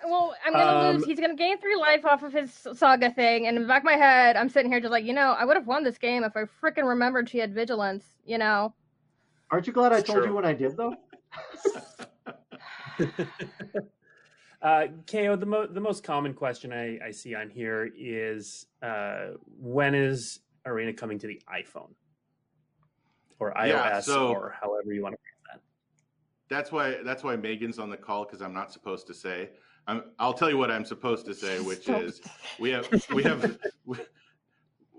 [0.03, 1.03] Well, I'm gonna lose.
[1.03, 3.81] Um, He's gonna gain three life off of his saga thing, and in the back
[3.81, 5.97] of my head, I'm sitting here just like, you know, I would have won this
[5.97, 8.05] game if I freaking remembered she had vigilance.
[8.25, 8.73] You know.
[9.51, 10.27] Aren't you glad I told true.
[10.27, 10.95] you when I did though?
[14.61, 19.31] uh, Cao, the, mo- the most common question I, I see on here is uh,
[19.59, 21.89] when is Arena coming to the iPhone
[23.39, 25.61] or iOS Yeah, so- or however you want to phrase that?
[26.49, 29.49] That's why that's why Megan's on the call because I'm not supposed to say.
[29.87, 32.01] I'm, I'll tell you what I'm supposed to say, which Stop.
[32.03, 32.21] is
[32.59, 33.57] we have we have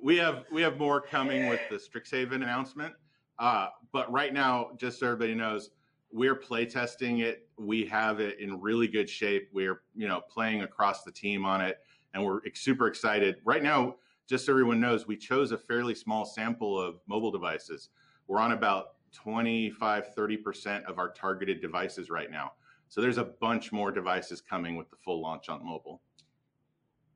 [0.02, 2.94] we have we have more coming with the Strixhaven announcement.
[3.38, 5.70] Uh, but right now, just so everybody knows,
[6.12, 7.48] we're playtesting it.
[7.58, 9.48] We have it in really good shape.
[9.52, 11.78] We're you know playing across the team on it,
[12.14, 13.36] and we're super excited.
[13.44, 13.96] Right now,
[14.28, 17.90] just so everyone knows, we chose a fairly small sample of mobile devices.
[18.26, 22.52] We're on about 25, 30% of our targeted devices right now.
[22.92, 26.02] So there's a bunch more devices coming with the full launch on mobile.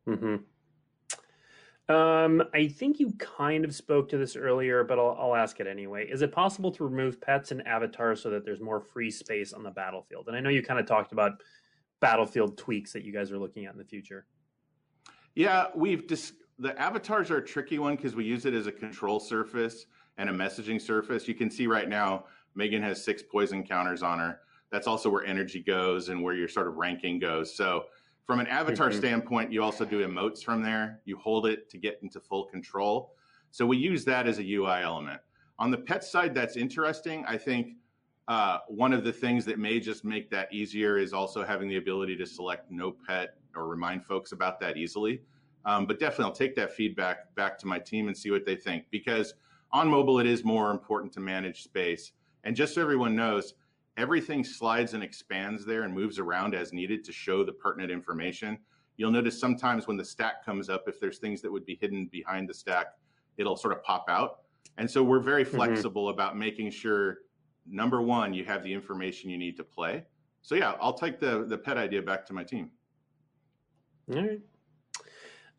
[0.07, 0.37] hmm
[1.95, 5.67] Um, I think you kind of spoke to this earlier, but I'll, I'll ask it
[5.67, 6.09] anyway.
[6.09, 9.63] Is it possible to remove pets and avatars so that there's more free space on
[9.63, 10.29] the battlefield?
[10.29, 11.43] And I know you kind of talked about
[12.01, 14.25] battlefield tweaks that you guys are looking at in the future.
[15.35, 18.73] Yeah, we've dis- the avatars are a tricky one because we use it as a
[18.73, 19.85] control surface
[20.17, 21.29] and a messaging surface.
[21.29, 24.41] You can see right now Megan has six poison counters on her.
[24.71, 27.55] That's also where energy goes and where your sort of ranking goes.
[27.55, 27.87] So
[28.25, 28.95] from an avatar Mhm.
[28.95, 31.01] standpoint, you also do emotes from there.
[31.05, 33.15] You hold it to get into full control.
[33.53, 35.21] So we use that as a UI element.
[35.59, 37.25] On the pet side, that's interesting.
[37.27, 37.77] I think
[38.29, 41.77] uh, one of the things that may just make that easier is also having the
[41.77, 45.23] ability to select no pet or remind folks about that easily.
[45.65, 48.57] Um, but definitely, I'll take that feedback back to my team and see what they
[48.57, 49.35] think because
[49.71, 52.13] on mobile, it is more important to manage space.
[52.43, 53.55] And just so everyone knows,
[53.97, 58.59] everything slides and expands there and moves around as needed to show the pertinent information.
[58.97, 62.07] You'll notice sometimes when the stack comes up, if there's things that would be hidden
[62.07, 62.89] behind the stack,
[63.37, 64.41] it'll sort of pop out.
[64.79, 67.19] And so we're very flexible about making sure
[67.67, 70.05] number one, you have the information you need to play.
[70.43, 72.71] So yeah, I'll take the the pet idea back to my team.
[74.15, 74.41] All right.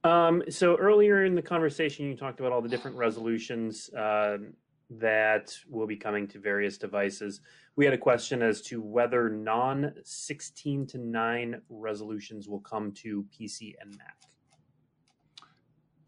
[0.04, 4.54] Um, so earlier in the conversation, you talked about all the different resolutions um
[4.90, 7.42] that will be coming to various devices.
[7.78, 13.24] We had a question as to whether non 16 to 9 resolutions will come to
[13.32, 14.18] PC and Mac.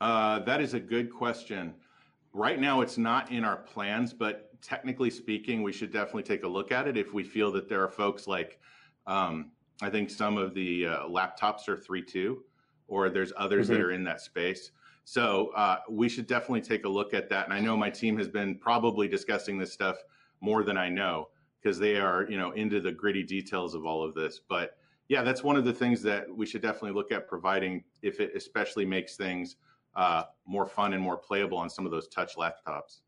[0.01, 1.75] Uh, that is a good question.
[2.34, 6.47] Right now, it's not in our plans, but technically speaking, we should definitely take a
[6.47, 8.60] look at it if we feel that there are folks like,
[9.05, 12.38] um, I think some of the uh, laptops are 3.2,
[12.88, 13.84] or there's others that Mhm.
[13.84, 14.71] are in that space.
[15.03, 17.45] So uh, we should definitely take a look at that.
[17.45, 19.97] And I know my team has been probably discussing this stuff
[20.41, 21.29] more than I know
[21.61, 24.39] because they are, you know, into the gritty details of all of this.
[24.47, 24.77] But
[25.09, 28.31] Yeah, that's one of the things that we should definitely look at providing if it
[28.35, 29.55] especially makes things
[29.95, 32.99] uh, more fun and more playable on some of those touch laptops.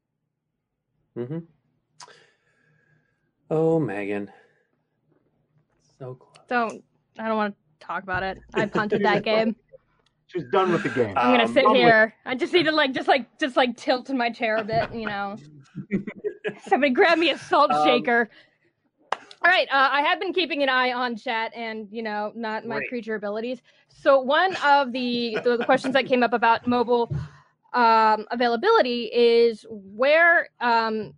[1.15, 1.39] Mm-hmm.
[3.49, 4.31] Oh, Megan.
[5.99, 6.45] So close.
[6.47, 6.83] Don't.
[7.19, 8.39] I don't want to talk about it.
[8.53, 9.55] I punted that game.
[10.27, 11.13] She's done with the game.
[11.17, 12.15] I'm gonna Um, sit I'm with- here.
[12.25, 14.93] I just need to like, just like, just like tilt in my chair a bit.
[14.93, 15.35] You know.
[16.67, 18.29] Somebody grab me a salt Um, shaker.
[19.43, 22.65] All right, uh, I have been keeping an eye on chat and you know not
[22.65, 22.89] my Great.
[22.89, 23.61] creature abilities.
[23.89, 27.13] So one of the the, the questions that came up about mobile
[27.73, 31.13] um, availability is where um,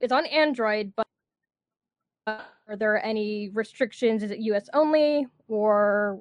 [0.00, 1.06] it's on Android, but
[2.26, 4.22] are there any restrictions?
[4.22, 4.68] Is it U.S.
[4.74, 6.20] only, or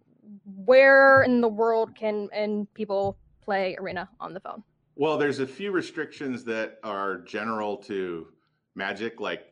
[0.66, 4.64] where in the world can and people play Arena on the phone?
[5.02, 8.28] Well, there's a few restrictions that are general to
[8.76, 9.52] Magic, like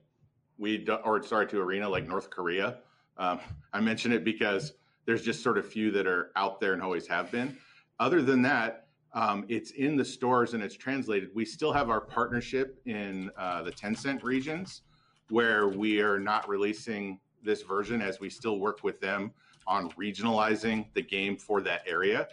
[0.60, 2.78] we or sorry to Arena, like North Korea.
[3.18, 3.40] Um,
[3.74, 4.74] I mention it because
[5.08, 7.58] there's just sort of few that are out there and always have been.
[8.00, 11.32] Other than that, um, it's in the stores and it's translated.
[11.34, 14.84] We still have our partnership in uh, the Tencent regions
[15.32, 19.32] where we are not releasing this version as we still work with them
[19.66, 22.28] on regionalizing the game for that area.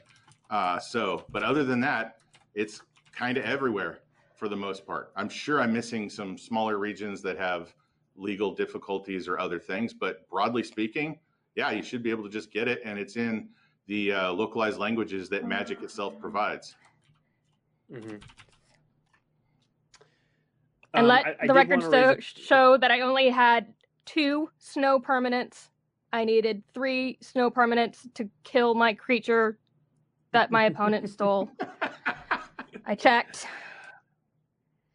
[0.51, 2.19] Uh, so, but other than that,
[2.55, 2.83] it's
[3.17, 4.01] kind of everywhere
[4.35, 5.11] for the most part.
[5.17, 7.75] I'm sure I'm missing some smaller regions that have
[8.17, 11.19] legal difficulties or other things, but broadly speaking,
[11.55, 13.49] yeah, you should be able to just get it, and it's in
[13.87, 16.77] the uh, localized languages that Magic itself provides.
[17.91, 18.17] Mm-hmm.
[20.95, 23.01] and Um, let I- I the did record wanna raise so, a- show that I
[23.01, 23.73] only had
[24.05, 25.71] two snow permanents.
[26.13, 29.59] I needed three snow permanents to kill my creature
[30.33, 31.51] that my opponent stole.
[32.87, 33.47] I checked.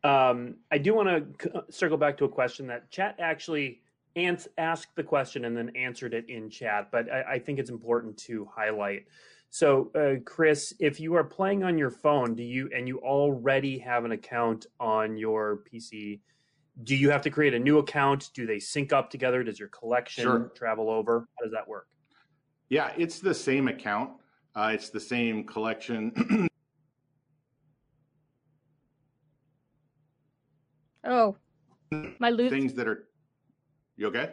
[0.03, 3.81] Um, I do want to circle back to a question that chat actually
[4.15, 7.69] ans- asked the question and then answered it in chat, but I, I think it's
[7.69, 9.05] important to highlight.
[9.49, 13.77] So, uh, Chris, if you are playing on your phone, do you and you already
[13.79, 16.21] have an account on your PC?
[16.83, 18.29] Do you have to create a new account?
[18.33, 19.43] Do they sync up together?
[19.43, 20.51] Does your collection Sure.
[20.55, 21.27] travel over?
[21.37, 21.87] How does that work?
[22.69, 24.11] Yeah, it's the same account.
[24.55, 26.47] Uh, it's the same collection.
[31.11, 31.35] Oh,
[32.19, 32.49] my loot.
[32.49, 33.09] things that are.
[33.97, 34.31] You okay?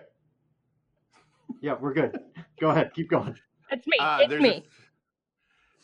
[1.61, 2.17] Yeah, we're good.
[2.61, 3.37] Go ahead, keep going.
[3.71, 3.97] It's me.
[3.99, 4.49] Uh, it's there's me.
[4.51, 4.63] A,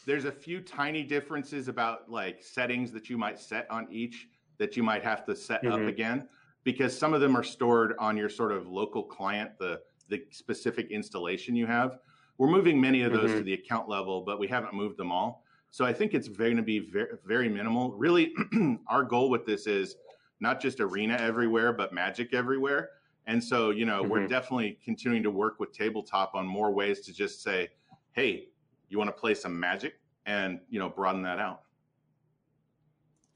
[0.07, 4.28] there's a few tiny differences about like settings that you might set on each
[4.59, 5.88] that you might have to set up Mhm.
[5.88, 6.28] again
[6.62, 10.90] because some of them are stored on your sort of local client, the the specific
[10.92, 11.98] installation you have.
[12.38, 13.38] We're moving many of those Mhm.
[13.38, 15.44] to the account level, but we haven't moved them all.
[15.70, 17.92] So I think it's going to be very, very minimal.
[17.96, 18.33] Really,
[18.87, 19.96] our goal with this is
[20.44, 22.90] not just arena everywhere, but magic everywhere.
[23.26, 24.28] And so, you know, we're Mhm.
[24.28, 27.70] definitely continuing to work with tabletop on more ways to just say,
[28.12, 28.50] hey,
[28.90, 29.94] you want to play some magic
[30.26, 31.62] and, you know, broaden that out.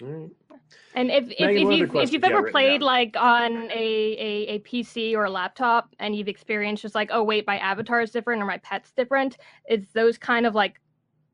[0.01, 2.87] And if if, Megan, if you've if you've ever written played down?
[2.87, 7.25] like on a, a a PC or a laptop and you've experienced just like oh
[7.25, 10.81] wait my avatar is different or my pet's different, it's those kind of like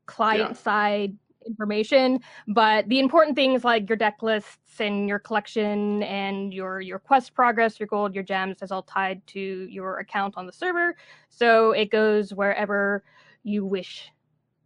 [0.07, 2.19] client side information.
[2.47, 7.33] But the important things like your deck lists and your collection and your your quest
[7.33, 10.95] progress, your gold, your gems is all tied to your account on the server,
[11.29, 13.03] so it goes wherever
[13.43, 14.11] you wish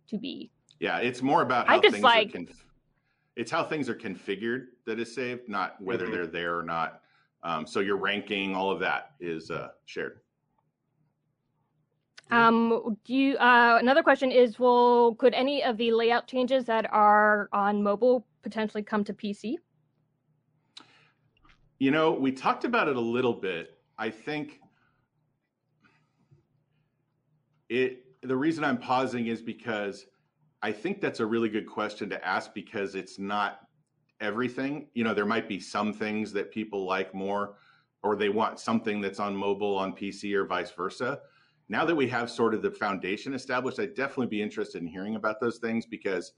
[0.07, 0.51] to be.
[0.79, 2.65] Yeah, it's more about I how just things like- are conf-
[3.35, 6.11] it's how things are configured that is saved, not whether Mhm.
[6.11, 7.01] they're there or not.
[7.43, 10.19] Um, so your ranking, all of that is uh, shared.
[12.31, 16.91] Um, do you, uh, another question is, well, could any of the layout changes that
[16.91, 19.55] are on mobile potentially come to PC?
[21.79, 23.79] You know, we talked about it a little bit.
[23.97, 24.59] I think
[27.69, 30.05] it the reason I'm pausing is because
[30.61, 33.61] I think that's a really good question to ask because it's not
[34.19, 34.87] everything.
[34.93, 37.55] You know, there might be some things that people like more
[38.03, 41.19] or they want something that's on mobile on PC or vice versa.
[41.69, 45.15] Now that we have sort of the foundation established, I'd definitely be interested in hearing
[45.15, 46.33] about those things because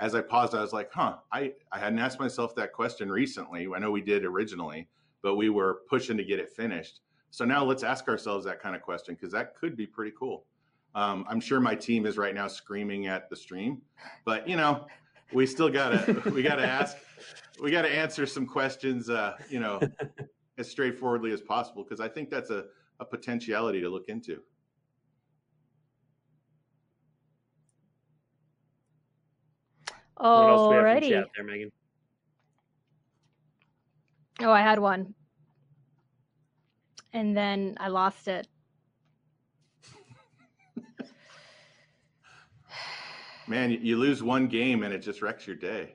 [0.00, 3.68] as I paused, I was like, huh, I, I hadn't asked myself that question recently.
[3.74, 4.88] I know we did originally,
[5.22, 7.00] but we were pushing to get it finished.
[7.30, 10.44] So now let's ask ourselves that kind of question because that could be pretty cool.
[10.96, 13.82] Um, I'm sure my team is right now screaming at the stream,
[14.24, 14.86] but you know,
[15.32, 16.96] we still gotta we gotta ask,
[17.60, 19.80] we gotta answer some questions, uh, you know,
[20.58, 22.66] as straightforwardly as possible because I think that's a,
[23.00, 24.40] a potentiality to look into.
[30.24, 31.14] Alrighty.
[31.16, 31.70] What there, Megan?
[34.40, 35.14] Oh, I had one.
[37.12, 38.48] And then I lost it.
[43.46, 45.94] man, you lose one game and it just wrecks your day.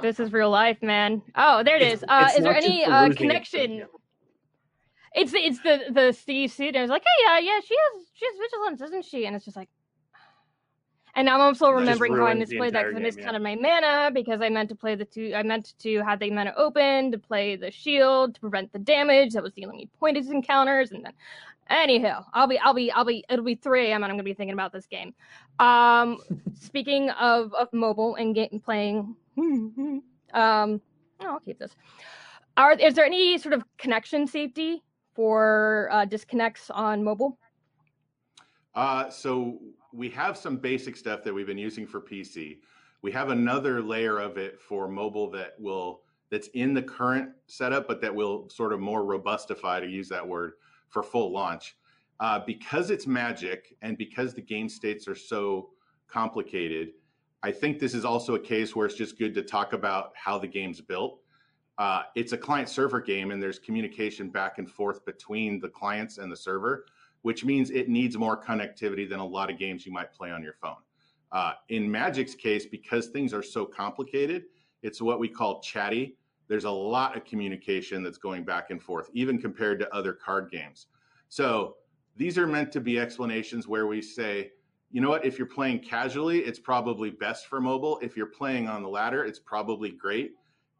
[0.00, 1.22] This is real life, man.
[1.36, 2.04] Oh, there it is.
[2.08, 3.84] Uh, it's is there any uh, connection?
[5.14, 6.76] It's it's the the Steve suit.
[6.76, 9.26] I was like, hey, uh, yeah, she has she has vigilance, isn't she?
[9.26, 9.68] And it's just like,
[11.18, 13.24] and now I'm also remembering how I misplayed that because I game, missed yeah.
[13.24, 15.32] kind of my mana because I meant to play the two.
[15.34, 19.32] I meant to have the mana open to play the shield to prevent the damage
[19.32, 21.12] that was dealing me pointed encounters, and then
[21.70, 24.04] anyhow, I'll be I'll be I'll be it'll be 3 a.m.
[24.04, 25.12] and I'm gonna be thinking about this game.
[25.58, 26.18] Um,
[26.54, 30.02] speaking of of mobile and game playing, um,
[30.34, 30.80] oh,
[31.20, 31.74] I'll keep this.
[32.56, 34.84] Are is there any sort of connection safety
[35.16, 37.40] for uh, disconnects on mobile?
[38.76, 39.58] Uh, so
[39.98, 42.58] we have some basic stuff that we've been using for PC.
[43.02, 47.88] We have another layer of it for mobile that will that's in the current setup,
[47.88, 50.52] but that will sort of more robustify to use that word
[50.88, 51.76] for full launch.
[52.20, 55.70] Uh, because it's magic and because the game states are so
[56.06, 56.90] complicated,
[57.42, 60.38] I think this is also a case where it's just good to talk about how
[60.38, 61.20] the game's built.
[61.78, 66.18] Uh, it's a client server game, and there's communication back and forth between the clients
[66.18, 66.84] and the server
[67.28, 70.42] which means it needs more connectivity than a lot of games you might play on
[70.42, 70.78] your phone.
[71.30, 74.44] Uh, in Magic's case, because things are so complicated,
[74.80, 76.16] it's what we call chatty.
[76.46, 80.50] There's a lot of communication that's going back and forth, even compared to other card
[80.50, 80.86] games.
[81.28, 81.76] So
[82.16, 84.52] these are meant to be explanations where we say,
[84.90, 87.98] you know what, if you're playing casually, it's probably best for mobile.
[88.00, 90.30] If you're playing on the ladder, it's probably great.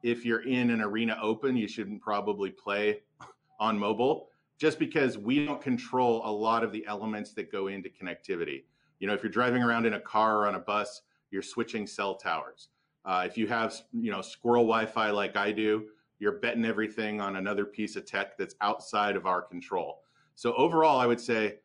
[0.03, 3.03] If you're in an arena open, you shouldn't probably play
[3.61, 7.89] on mobile just because we don't control a lot of the elements that go into
[7.89, 8.65] connectivity.
[8.99, 11.87] You know, if you're driving around in a car or on a bus, you're switching
[11.87, 12.69] cell towers.
[13.05, 15.87] Uh, if you have, you know, squirrel Wi-Fi like I do,
[16.19, 20.03] you're betting everything on another piece of tech that's outside of our control.
[20.35, 21.61] So overall, I would say,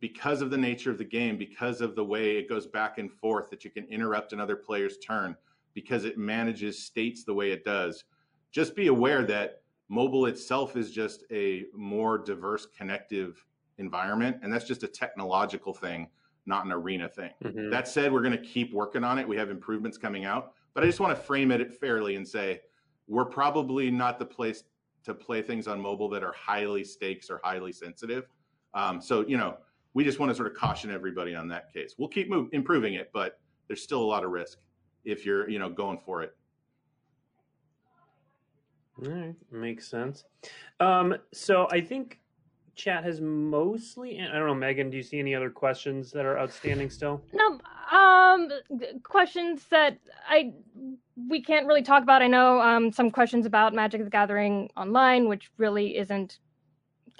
[0.00, 3.10] because of the nature of the game, because of the way it goes back and
[3.10, 5.34] forth, that you can interrupt another player's turn,
[5.74, 8.04] because it manages states the way it does,
[8.52, 13.44] just be aware that mobile itself is just a more diverse connective
[13.78, 16.08] environment and that's just a technological thing
[16.46, 17.30] not an arena thing.
[17.44, 17.70] Mhm.
[17.70, 19.28] that said we're going to keep working on it.
[19.28, 22.60] We have improvements coming out but i just want to frame it fairly and say
[23.06, 24.64] we're probably not the place
[25.04, 28.28] to play things on mobile that are highly stakes or highly sensitive.
[28.74, 29.56] Um, so you know
[29.94, 31.94] we just want to sort of caution everybody on that case.
[31.98, 34.58] We'll keep move, improving it but there's still a lot of risk
[35.04, 36.36] if you're you know going for it
[39.04, 40.24] All right, makes sense.
[40.80, 42.18] Um, so I think
[42.74, 44.20] chat has mostly.
[44.20, 44.90] I don't know, Megan.
[44.90, 47.22] Do you see any other questions that are outstanding still?
[47.32, 47.58] No,
[47.96, 48.50] um,
[49.02, 50.52] questions that I
[51.28, 52.22] we can't really talk about.
[52.22, 56.38] I know um, some questions about Magic the Gathering online, which really isn't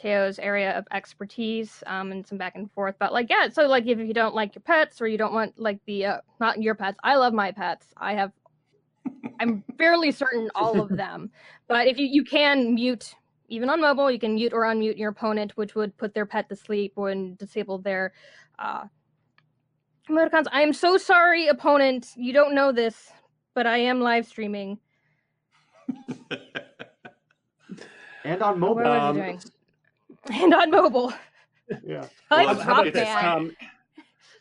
[0.00, 2.94] Cao's area of expertise, um, and some back and forth.
[2.98, 5.58] But like, yeah, so like if you don't like your pets or you don't want
[5.58, 7.86] like the uh, not your pets, I love my pets.
[7.96, 8.32] I have,
[9.40, 11.30] I'm fairly certain all of them.
[11.68, 13.14] But if you you can mute
[13.48, 16.48] even on mobile, you can mute or unmute your opponent, which would put their pet
[16.50, 18.12] to sleep and disable their
[18.58, 18.84] uh,
[20.10, 20.46] emoticons.
[20.52, 22.08] I am so sorry, opponent.
[22.16, 23.10] You don't know this,
[23.54, 24.78] but I am live streaming.
[28.24, 28.82] And on mobile.
[28.82, 29.40] What Um, doing?
[30.30, 31.12] And on mobile.
[31.82, 32.08] yeah.
[32.30, 33.08] I'm Well, how about rock this?
[33.08, 33.26] band.
[33.26, 33.56] Um,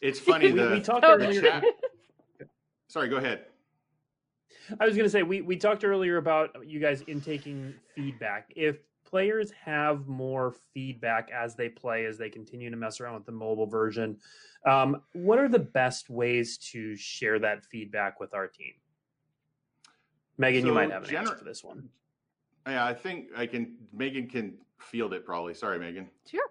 [0.02, 1.42] it's funny we, the, we talked Oh, the earlier.
[1.42, 1.64] chat
[2.90, 3.46] sorry go ahead
[4.80, 8.52] I was going to say we we talked earlier about you guys intaking feedback.
[8.56, 13.26] If players have more feedback as they play, as they continue to mess around with
[13.26, 14.18] the mobile version,
[14.66, 18.74] um, what are the best ways to share that feedback with our team?
[20.38, 21.90] Megan, you might have an gener- answer for this one.
[22.68, 23.76] Yeah, I think I can.
[23.94, 25.54] Megan can field it probably.
[25.54, 26.10] Sorry, Megan.
[26.30, 26.50] Sure.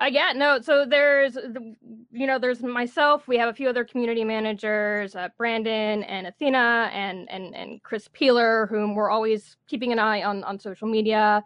[0.00, 0.60] Uh, yeah, no.
[0.60, 1.74] So there's, the,
[2.10, 3.28] you know, there's myself.
[3.28, 8.08] We have a few other community managers, uh, Brandon and Athena and and and Chris
[8.12, 11.44] Peeler, whom we're always keeping an eye on on social media,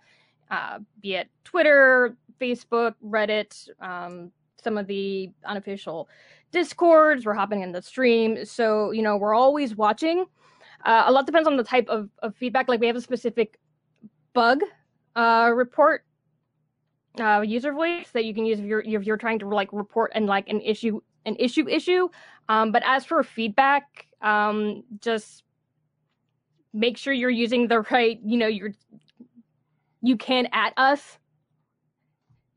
[0.51, 4.31] uh, be it Twitter, Facebook, Reddit, um,
[4.63, 6.09] some of the unofficial
[6.53, 7.27] discords.
[7.27, 10.25] We're hopping in the stream, so you know we're always watching.
[10.85, 12.69] Uh, a lot depends on the type of, of feedback.
[12.69, 13.59] Like we have a specific
[14.35, 14.61] bug
[15.17, 16.05] uh, report
[17.21, 20.13] uh, user voice that you can use if you're if you're trying to like report
[20.15, 22.09] and like an issue an issue issue.
[22.49, 25.43] Um, but as for feedback, um, just
[26.73, 28.21] make sure you're using the right.
[28.25, 28.73] You know, you're
[30.03, 31.19] you can at us.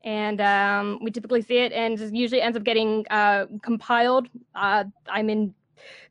[0.02, 4.28] And um, we typically see it, and usually ends up getting uh, compiled.
[4.54, 5.54] Uh, I'm in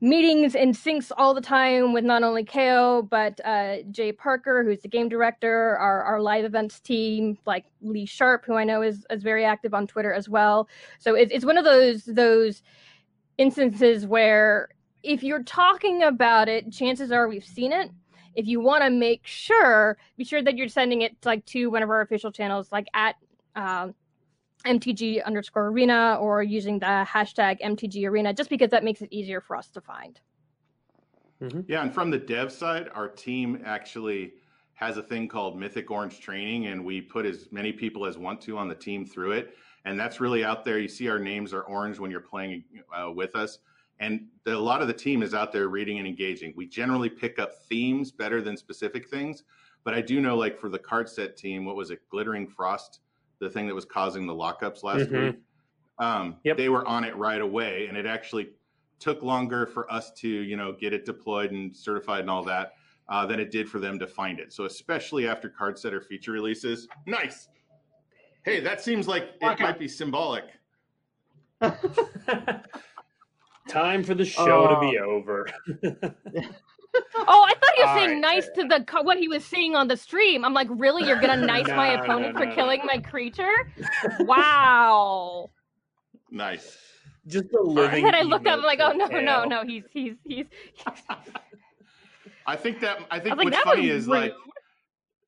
[0.02, 4.82] meetings and syncs all the time with not only Cao but uh, Jay Parker, who's
[4.82, 9.06] the game director, our, our live events team, like Lee Sharp, who I know is,
[9.10, 10.68] is very active on Twitter as well.
[11.00, 12.64] So it's, it's one of those those
[13.38, 14.70] instances where
[15.04, 17.92] if you're talking about it, chances are we've seen it.
[18.36, 21.84] If you want to make sure, be sure that you're sending it like to one
[21.84, 23.16] of our official channels, like at
[23.56, 23.96] um,
[24.66, 29.42] MTG underscore arena or using the hashtag MTG arena, just because that makes it easier
[29.42, 30.20] for us to find.
[31.42, 31.62] Mm-hmm.
[31.68, 34.34] Yeah, and from the dev side, our team actually
[34.74, 38.42] has a thing called Mythic Orange Training, and we put as many people as want
[38.42, 39.56] to on the team through it.
[39.86, 40.80] And that's really out there.
[40.80, 43.60] You see our names are orange when you're playing uh, with us.
[44.00, 46.54] And the, a lot of the team is out there reading and engaging.
[46.56, 49.44] We generally pick up themes better than specific things.
[49.84, 53.00] But I do know, like for the card set team, what was it, Glittering Frost,
[53.40, 55.26] the thing that was causing the lockups last mm-hmm.
[55.26, 55.36] week?
[56.00, 56.58] Um, yep.
[56.58, 58.52] They were on it right away, and it actually
[59.00, 62.74] took longer for us to, you know, get it deployed and certified and all that
[63.10, 64.54] uh, than it did for them to find it.
[64.54, 67.50] So especially after card setter feature releases, nice.
[68.44, 70.46] Hey, that seems like it might be symbolic.
[73.68, 75.48] Time for the show uh, to be over.
[76.96, 78.36] oh, I thought he was saying right.
[78.36, 80.44] nice to the what he was seeing on the stream.
[80.44, 81.08] I'm like, really?
[81.08, 83.54] You're gonna nice no, my opponent no, no, for killing my creature?
[84.22, 85.50] Wow.
[86.32, 86.78] Nice.
[87.28, 88.06] Just a living.
[88.06, 90.46] And then I look up, I'm like, oh no, no, no, he's he's he's.
[90.76, 90.94] he's...
[92.48, 94.14] I think that I think I what's funny is rude.
[94.14, 94.34] like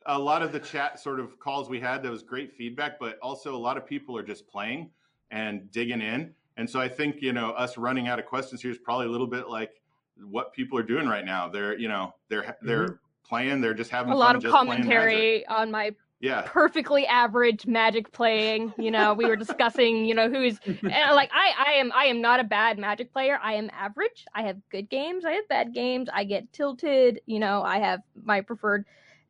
[0.08, 2.02] a lot of the chat sort of calls we had.
[2.02, 4.90] There was great feedback, but also a lot of people are just playing
[5.30, 6.34] and digging in.
[6.58, 9.10] And so I think you know us running out of questions here is probably a
[9.10, 9.81] little bit like
[10.30, 11.50] what people are doing right now.
[11.50, 12.96] They're you know they're they're mm-hmm.
[13.24, 13.62] playing.
[13.62, 15.92] They're just having a lot of commentary on my
[16.22, 21.54] yeah perfectly average magic playing you know we were discussing you know who's like i
[21.68, 24.88] i am i am not a bad magic player i am average i have good
[24.90, 28.86] games i have bad games i get tilted you know i have my preferred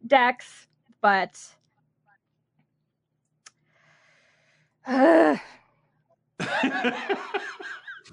[0.05, 0.67] decks
[1.01, 1.39] but
[4.85, 5.37] uh,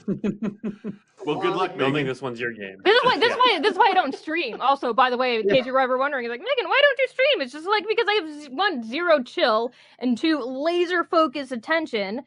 [1.27, 1.73] well, good luck.
[1.75, 2.77] I don't think this one's your game.
[2.83, 3.19] This is why.
[3.19, 3.35] This yeah.
[3.35, 3.59] is why.
[3.61, 4.61] This is why I don't stream.
[4.61, 7.41] Also, by the way, in case you're ever wondering, like Megan, why don't you stream?
[7.43, 12.23] It's just like because I have one zero chill and two laser focus attention.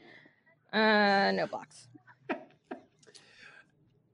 [0.72, 1.88] Uh, no blocks.
[2.30, 2.38] All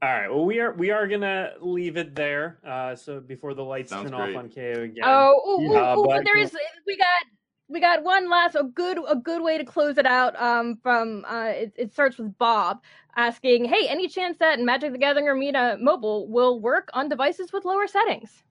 [0.01, 0.29] right.
[0.29, 2.59] Well, we are we are gonna leave it there.
[2.65, 4.35] Uh, so before the lights Sounds turn great.
[4.35, 5.03] off on Cao again.
[5.03, 6.55] Oh, ooh, uh, ooh, but, there is.
[6.85, 7.25] We got
[7.69, 11.25] we got one last a good a good way to close it out um, from
[11.27, 12.81] uh, it, it, starts with bob
[13.15, 17.65] asking hey any chance that magic the gathering arena mobile will work on devices with
[17.65, 18.43] lower settings?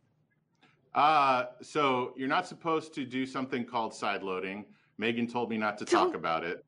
[0.94, 4.64] Uh, so you're not supposed to do something called side loading.
[4.96, 6.64] Megan told me not to talk about it.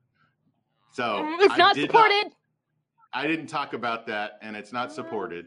[0.93, 2.33] So mm, it's not supported not,
[3.15, 5.47] i didn't talk about that and it's not supported.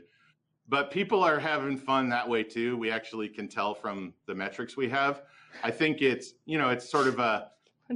[0.67, 2.77] But people are having fun that way too.
[2.77, 5.23] We actually can tell from the metrics we have
[5.63, 7.51] I think it's you know it's sort of a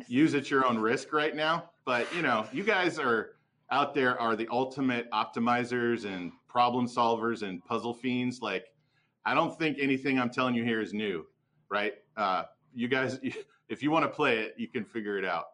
[0.07, 1.69] use at your own risk right now.
[1.85, 3.31] But you know, you guys are
[3.71, 8.41] out there are the ultimate optimizers and problem solvers and puzzle fiends.
[8.41, 8.67] Like,
[9.25, 11.25] I don't think anything I'm telling you here is new,
[11.69, 11.93] right?
[12.15, 12.43] Uh,
[12.73, 13.19] you guys,
[13.69, 15.49] if you want to play it, you can figure it out,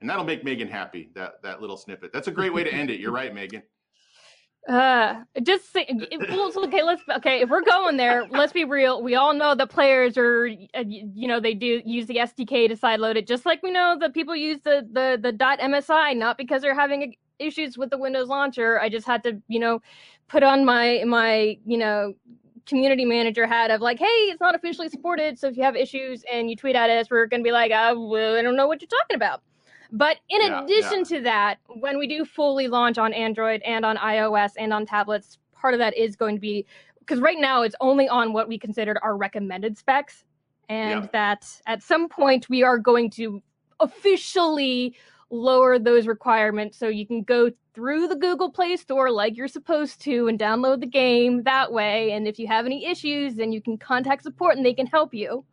[0.00, 1.10] and that'll make Megan happy.
[1.14, 2.12] That that little snippet.
[2.12, 3.00] That's a great way to end it.
[3.00, 3.62] You're right, Megan.
[4.68, 6.82] Uh, just say, okay.
[6.82, 7.42] Let's okay.
[7.42, 9.02] If we're going there, let's be real.
[9.02, 12.74] We all know that players are, uh, you know, they do use the SDK to
[12.74, 16.62] sideload it, just like we know that people use the the the .msi, not because
[16.62, 18.80] they're having issues with the Windows launcher.
[18.80, 19.80] I just had to, you know,
[20.28, 22.14] put on my my you know
[22.66, 26.24] community manager hat of like, hey, it's not officially supported, so if you have issues
[26.32, 28.80] and you tweet at us, we're gonna be like, uh, well, I don't know what
[28.80, 29.42] you're talking about.
[29.94, 31.16] But in yeah, addition yeah.
[31.16, 35.38] to that, when we do fully launch on Android and on iOS and on tablets,
[35.52, 36.66] part of that is going to be
[36.98, 40.24] because right now it's only on what we considered our recommended specs.
[40.68, 41.08] And yeah.
[41.12, 43.40] that at some point we are going to
[43.78, 44.96] officially
[45.30, 50.00] lower those requirements so you can go through the Google Play Store like you're supposed
[50.02, 52.12] to and download the game that way.
[52.12, 55.14] And if you have any issues, then you can contact support and they can help
[55.14, 55.44] you.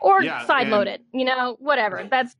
[0.00, 2.06] Or yeah, sideload it, you know, whatever.
[2.10, 2.34] That's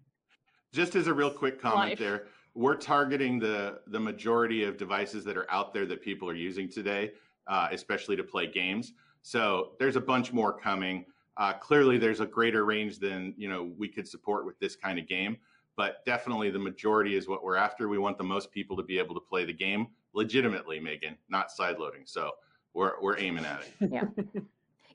[0.73, 1.99] just as a real quick comment Life.
[1.99, 6.35] there, we're targeting the the majority of devices that are out there that people are
[6.35, 7.13] using today,
[7.47, 8.93] uh, especially to play games.
[9.23, 11.05] So there's a bunch more coming.
[11.37, 14.99] Uh, clearly, there's a greater range than you know we could support with this kind
[14.99, 15.37] of game,
[15.77, 17.89] but definitely the majority is what we're after.
[17.89, 21.49] We want the most people to be able to play the game legitimately, Megan, not
[21.51, 22.07] sideloading.
[22.07, 22.33] So
[22.73, 23.91] we're we're aiming at it.
[23.93, 24.05] Yeah.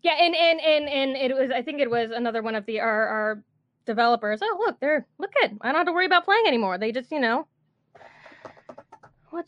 [0.03, 2.79] Yeah, and, and and and it was I think it was another one of the
[2.79, 3.43] our, our
[3.85, 5.57] developers, oh look, they're look good.
[5.61, 6.77] I don't have to worry about playing anymore.
[6.77, 7.47] They just, you know,
[9.29, 9.47] what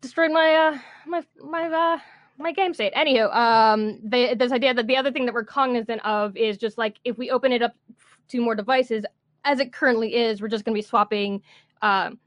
[0.00, 1.98] destroyed my uh my my uh
[2.38, 2.94] my game state.
[2.94, 6.78] Anywho, um, they, this idea that the other thing that we're cognizant of is just
[6.78, 7.74] like if we open it up
[8.28, 9.04] to more devices,
[9.44, 11.42] as it currently is, we're just going to be swapping
[11.82, 12.18] um,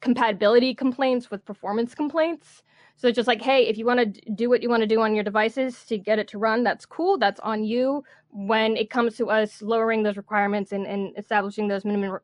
[0.00, 2.62] compatibility complaints with performance complaints.
[2.98, 5.00] So it's just like, hey, if you want to do what you want to do
[5.00, 7.16] on your devices to get it to run, that's cool.
[7.16, 8.02] That's on you.
[8.30, 12.18] When it comes to us lowering those requirements and, and establishing those minimum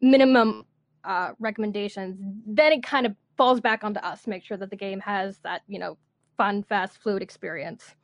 [0.00, 0.66] minimum
[1.04, 4.76] uh, recommendations, then it kind of falls back onto us to make sure that the
[4.76, 5.96] game has that you know
[6.36, 7.94] fun, fast, fluid experience.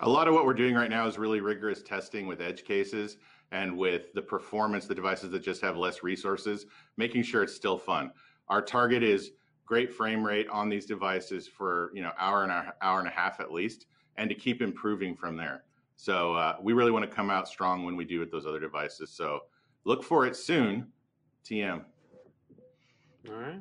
[0.00, 3.16] A lot of what we're doing right now is really rigorous testing with edge cases
[3.52, 6.66] and with the performance, the devices that just have less resources,
[6.98, 8.10] making sure it's still fun.
[8.48, 9.30] Our target is
[9.68, 13.10] great frame rate on these devices for you know hour and a hour and a
[13.10, 13.84] half at least,
[14.16, 15.64] and to keep improving from there.
[15.96, 18.60] So uh, we really want to come out strong when we do with those other
[18.60, 19.10] devices.
[19.10, 19.40] So
[19.84, 20.86] look for it soon.
[21.44, 21.84] TM.
[23.28, 23.60] All right.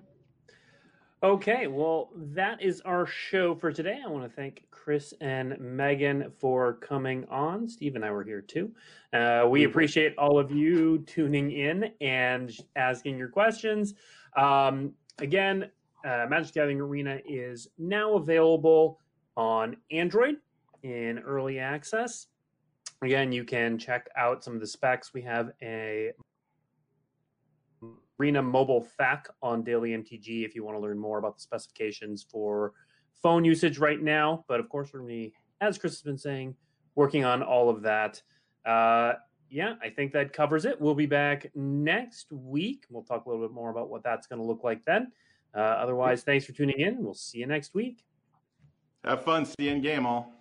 [1.24, 4.00] Okay, well, that is our show for today.
[4.06, 7.68] I want to thank Chris and Megan for coming on.
[7.68, 8.72] Steve and I were here too.
[9.14, 13.96] Uh, we appreciate all of you tuning in and asking your questions.
[14.36, 15.72] Um, again,
[16.08, 19.00] uh, Magic Gathering Arena is now available
[19.36, 20.38] on Android
[20.84, 22.28] in early access.
[23.02, 25.14] Again, you can check out some of the specs.
[25.14, 26.14] We have a
[28.20, 32.26] Arena mobile FAQ on Daily MTG if you want to learn more about the specifications
[32.32, 32.74] for
[33.22, 34.46] phone usage right now.
[34.48, 36.56] But of course, to be, as Chris has been saying,
[36.96, 38.22] working on all of that.
[38.66, 39.14] Uh,
[39.50, 40.80] yeah, I think that covers it.
[40.80, 42.86] We'll be back next week.
[42.90, 45.12] We'll talk a little bit more about what that's going to look like then.
[45.58, 47.04] Uh, otherwise, thanks for tuning in.
[47.04, 48.06] We'll see you next week.
[49.04, 49.44] Have fun.
[49.44, 50.37] See you in game all.